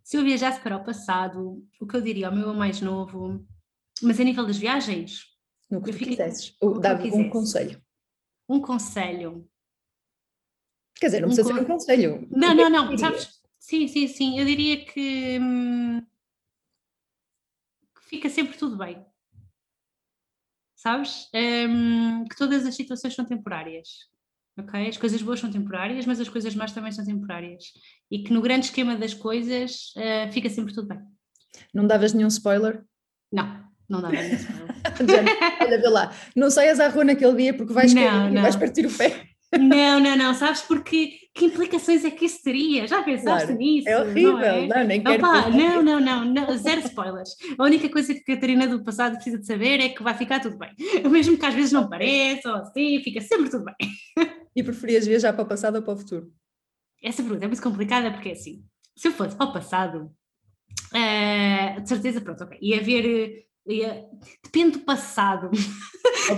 [0.04, 3.44] Se eu viajasse para o passado, o que eu diria ao meu eu mais novo,
[4.02, 5.22] mas a nível das viagens?
[5.70, 6.16] No que tu fiquei...
[6.16, 6.56] quisesses.
[6.80, 7.82] Dava um conselho.
[8.48, 9.50] Um conselho.
[11.00, 11.56] Quer dizer, não um precisa con...
[11.56, 12.28] ser um conselho.
[12.30, 13.42] Não, não, não, sabes?
[13.66, 14.40] Sim, sim, sim.
[14.40, 16.00] Eu diria que, hum,
[17.96, 19.04] que fica sempre tudo bem.
[20.76, 21.28] Sabes?
[21.34, 23.88] Hum, que todas as situações são temporárias.
[24.56, 24.88] Ok?
[24.88, 27.74] As coisas boas são temporárias, mas as coisas más também são temporárias.
[28.12, 31.00] E que no grande esquema das coisas uh, fica sempre tudo bem.
[31.74, 32.86] Não davas nenhum spoiler?
[33.32, 34.76] Não, não dava nenhum spoiler.
[35.60, 38.44] Olha, vê lá, não saias à rua naquele dia porque vais, não, não.
[38.44, 39.35] vais partir o pé.
[39.58, 42.88] Não, não, não, sabes porque que implicações é que isso teria?
[42.88, 43.90] Já pensaste claro, nisso?
[43.90, 44.68] É horrível, não, é?
[44.68, 47.30] não nem quero Opa, não, não, não, não, zero spoilers.
[47.58, 50.40] A única coisa que a Catarina do passado precisa de saber é que vai ficar
[50.40, 50.74] tudo bem.
[51.10, 53.76] Mesmo que às vezes não pareça ou assim, fica sempre tudo bem.
[54.56, 56.32] E preferias viajar para o passado ou para o futuro?
[57.04, 58.64] Essa pergunta é muito complicada porque é assim,
[58.96, 60.10] se eu fosse para o passado,
[60.94, 62.58] uh, de certeza, pronto, ok.
[62.62, 63.46] Ia haver.
[63.68, 64.06] Ia,
[64.44, 65.50] depende do passado.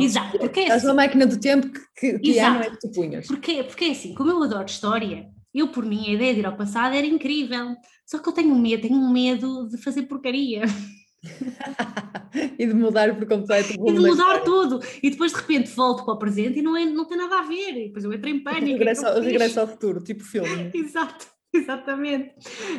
[0.00, 0.38] Exato.
[0.38, 2.90] Porque é Estás assim, na máquina do tempo que, que, que ano é que tu
[2.90, 3.26] punhas?
[3.26, 6.46] porque, porque é assim, como eu adoro história, eu por mim a ideia de ir
[6.46, 7.74] ao passado era incrível.
[8.06, 10.62] Só que eu tenho medo, tenho medo de fazer porcaria
[12.58, 14.80] e de mudar por completo o e de da mudar tudo.
[15.02, 17.42] E depois de repente volto para o presente e não, é, não tem nada a
[17.42, 17.76] ver.
[17.76, 18.66] E depois eu entro em pânico.
[18.66, 20.70] Regresso, não regresso ao futuro, tipo filme.
[20.74, 22.34] Exato, exatamente.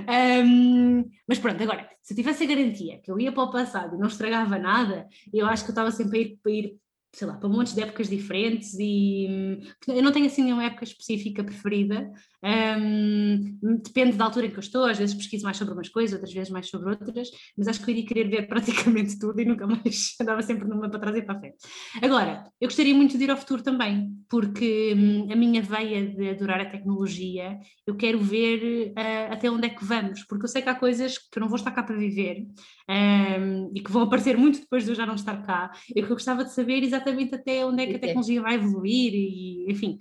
[0.07, 3.95] Ahm, mas pronto, agora, se eu tivesse a garantia que eu ia para o passado
[3.95, 6.78] e não estragava nada, eu acho que eu estava sempre a ir, a ir
[7.13, 10.86] sei lá, para montes de épocas diferentes e hum, eu não tenho assim nenhuma época
[10.86, 12.09] específica preferida.
[12.43, 16.13] Ahm, depende da altura em que eu estou, às vezes pesquiso mais sobre umas coisas,
[16.13, 19.45] outras vezes mais sobre outras, mas acho que eu iria querer ver praticamente tudo e
[19.45, 21.57] nunca mais andava sempre numa para trás e para a frente.
[22.01, 26.29] Agora, eu gostaria muito de ir ao futuro também, porque hum, a minha veia de
[26.29, 30.61] adorar a tecnologia, eu quero ver ah, até onde é que vamos, porque eu sei
[30.61, 32.47] que há coisas que eu não vou estar cá para viver
[32.89, 36.11] hum, e que vão aparecer muito depois de eu já não estar cá, e que
[36.11, 39.97] eu gostava de saber exatamente até onde é que a tecnologia vai evoluir e, enfim.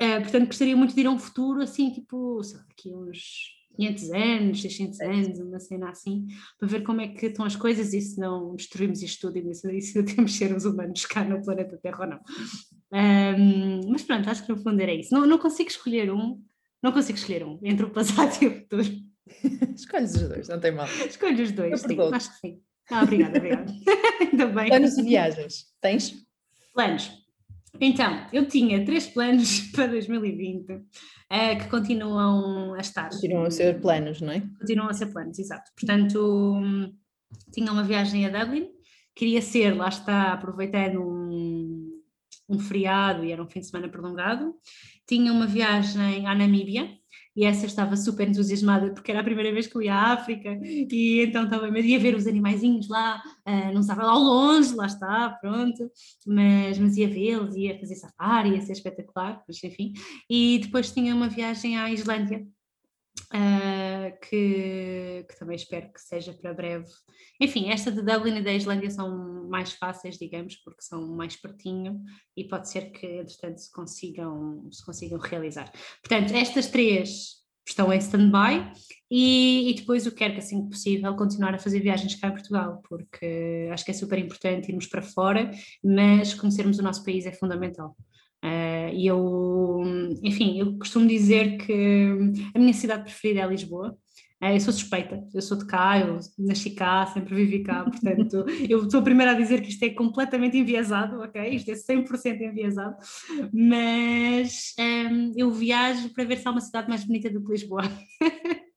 [0.00, 3.20] Ah, portanto, gostaria muito de ir a um futuro assim, tipo, sei lá, daqui uns
[3.76, 6.26] 500 anos, 600 anos, uma cena assim,
[6.58, 9.54] para ver como é que estão as coisas e se não destruímos isto tudo e
[9.54, 12.20] se, e se temos seres humanos cá no planeta Terra ou não.
[12.92, 15.14] Ahm, mas pronto, acho que no fundo era isso.
[15.14, 16.42] Não, não consigo escolher um,
[16.82, 18.84] não consigo escolher um entre o passado e o futuro.
[19.74, 20.86] Escolhes os dois, não tem mal.
[20.86, 22.60] Escolho os dois, sim, acho que sim.
[22.90, 23.72] Ah, obrigada, obrigada.
[24.20, 24.66] Ainda bem.
[24.66, 26.26] Planos de viagens, tens?
[26.74, 27.21] Planos.
[27.80, 30.66] Então, eu tinha três planos para 2020
[31.30, 33.08] eh, que continuam a estar.
[33.10, 34.40] Continuam a ser planos, não é?
[34.60, 35.70] Continuam a ser planos, exato.
[35.78, 36.18] Portanto,
[36.56, 36.92] hum,
[37.52, 38.68] tinha uma viagem a Dublin,
[39.14, 42.00] queria ser, lá está, aproveitando um,
[42.48, 44.54] um feriado e era um fim de semana prolongado.
[45.06, 46.88] Tinha uma viagem à Namíbia,
[47.34, 50.58] e essa estava super entusiasmada porque era a primeira vez que eu ia à África.
[50.62, 54.86] E então estava ia ver os animaizinhos lá, ah, não estava lá ao longe, lá
[54.86, 55.90] está, pronto,
[56.26, 59.92] mas, mas ia vê-los, ia fazer safari, ia ser espetacular, mas enfim.
[60.28, 62.46] E depois tinha uma viagem à Islândia,
[63.32, 66.86] ah, que, que também espero que seja para breve.
[67.40, 72.02] Enfim, esta de Dublin e da Islândia são mais fáceis, digamos, porque são mais pertinho
[72.36, 75.72] e pode ser que, entretanto, se consigam, se consigam realizar.
[76.02, 78.72] Portanto, estas três estão em stand-by
[79.10, 82.32] e, e depois eu quero que, assim que possível, continuar a fazer viagens cá em
[82.32, 85.50] Portugal, porque acho que é super importante irmos para fora,
[85.82, 87.96] mas conhecermos o nosso país é fundamental.
[88.44, 89.82] Uh, e eu,
[90.20, 92.16] enfim, eu costumo dizer que
[92.52, 93.96] a minha cidade preferida é Lisboa.
[94.42, 98.44] Uh, eu sou suspeita, eu sou de cá, eu nasci cá, sempre vivi cá, portanto,
[98.68, 101.54] eu sou a primeira a dizer que isto é completamente enviesado, ok?
[101.54, 102.96] Isto é 100% enviesado,
[103.52, 107.82] mas um, eu viajo para ver se há uma cidade mais bonita do que Lisboa.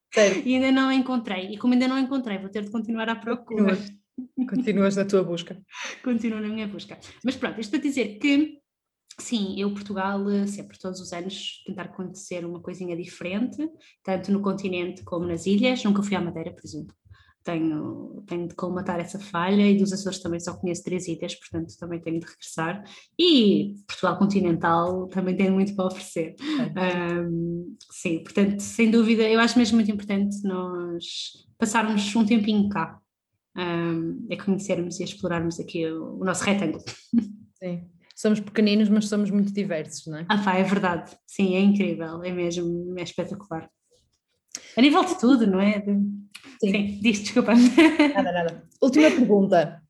[0.45, 3.09] E ainda não a encontrei, e como ainda não a encontrei, vou ter de continuar
[3.09, 3.75] à procura.
[3.75, 5.61] continuas, continuas na tua busca.
[6.01, 6.97] Continuo na minha busca.
[7.21, 8.61] Mas pronto, isto para dizer que
[9.19, 13.57] Sim, eu Portugal eh, sempre, todos os anos, tentar conhecer uma coisinha diferente,
[14.03, 15.83] tanto no continente como nas ilhas.
[15.83, 16.93] Nunca fui à Madeira, por exemplo.
[17.41, 21.77] Tenho, tenho de colmatar essa falha e dos Açores também só conheço três ilhas, portanto
[21.79, 22.83] também tenho de regressar.
[23.17, 26.35] E Portugal continental também tem muito para oferecer.
[27.21, 32.99] Um, sim, portanto, sem dúvida, eu acho mesmo muito importante nós passarmos um tempinho cá,
[33.55, 36.83] um, a conhecermos e a explorarmos aqui o, o nosso retângulo.
[37.63, 37.94] Sim.
[38.15, 40.25] Somos pequeninos, mas somos muito diversos, não é?
[40.29, 41.11] Ah, pá, é verdade.
[41.27, 43.69] Sim, é incrível, é mesmo, é espetacular.
[44.77, 45.83] A nível de tudo, não é?
[45.83, 46.21] Sim.
[46.71, 47.53] Sim, diz, desculpa.
[47.53, 48.63] Nada, nada.
[48.81, 49.81] Última pergunta.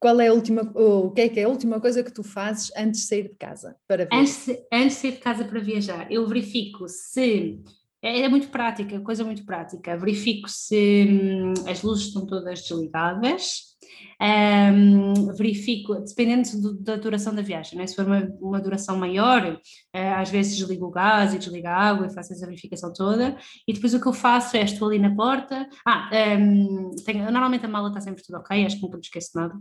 [0.00, 2.70] Qual é a última, o que é que é a última coisa que tu fazes
[2.76, 4.14] antes de sair de casa para ver?
[4.14, 7.60] Antes, de- antes de sair de casa para viajar, eu verifico se.
[8.02, 9.96] É, é muito prática, coisa muito prática.
[9.96, 13.75] Verifico se hum, as luzes estão todas desligadas.
[14.20, 17.86] Hum, verifico, dependendo do- da duração da viagem, né?
[17.86, 19.60] se for uma, uma duração maior,
[19.92, 23.36] eh, às vezes desligo o gás e desligo a água e faço essa verificação toda.
[23.68, 25.68] E depois o que eu faço é estou ali na porta.
[25.86, 29.30] Ah, hum, tenho- normalmente a mala está sempre tudo ok, acho que nunca me esqueço
[29.34, 29.54] nada.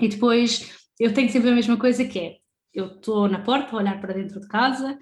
[0.00, 2.36] E depois eu tenho sempre a mesma coisa que é,
[2.74, 4.98] eu estou na porta a olhar para dentro de casa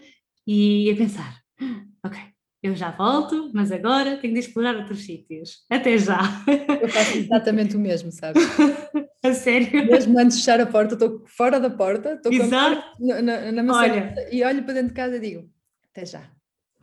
[0.47, 2.19] e a pensar, "Ah, ok,
[2.67, 5.65] eu já volto, mas agora tenho de explorar outros sítios.
[5.71, 6.21] Até já.
[6.81, 8.43] Eu faço exatamente o mesmo, sabes?
[9.23, 9.87] a sério.
[9.87, 14.29] Mesmo antes de fechar a porta, estou fora da porta, estou na, na, na maçaneta
[14.31, 15.51] e olho para dentro de casa e digo,
[15.91, 16.23] até já.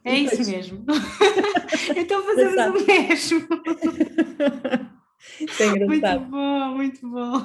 [0.06, 0.86] É isso mesmo.
[1.96, 2.78] então fazemos Exato.
[2.78, 3.48] o mesmo.
[5.40, 6.20] Isso é engraçado.
[6.20, 7.42] Muito bom, muito bom.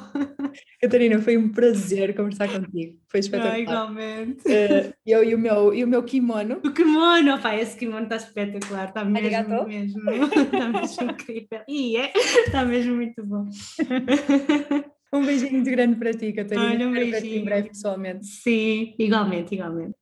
[0.80, 2.98] Catarina, foi um prazer conversar contigo.
[3.08, 3.54] Foi espetacular.
[3.54, 4.42] Ah, igualmente.
[4.46, 6.60] Uh, eu e o meu, e o meu kimono.
[6.64, 9.68] O kimono, pá, esse kimono está espetacular, está mesmo, Arigato.
[9.68, 11.60] mesmo, está mesmo incrível.
[11.68, 13.46] E é, está mesmo muito bom.
[15.10, 16.66] Um beijinho muito grande para ti, Catarina.
[16.66, 17.44] Olha, um Espero ver-te em beijinho.
[17.46, 18.26] breve pessoalmente.
[18.26, 19.94] Sim, igualmente, igualmente.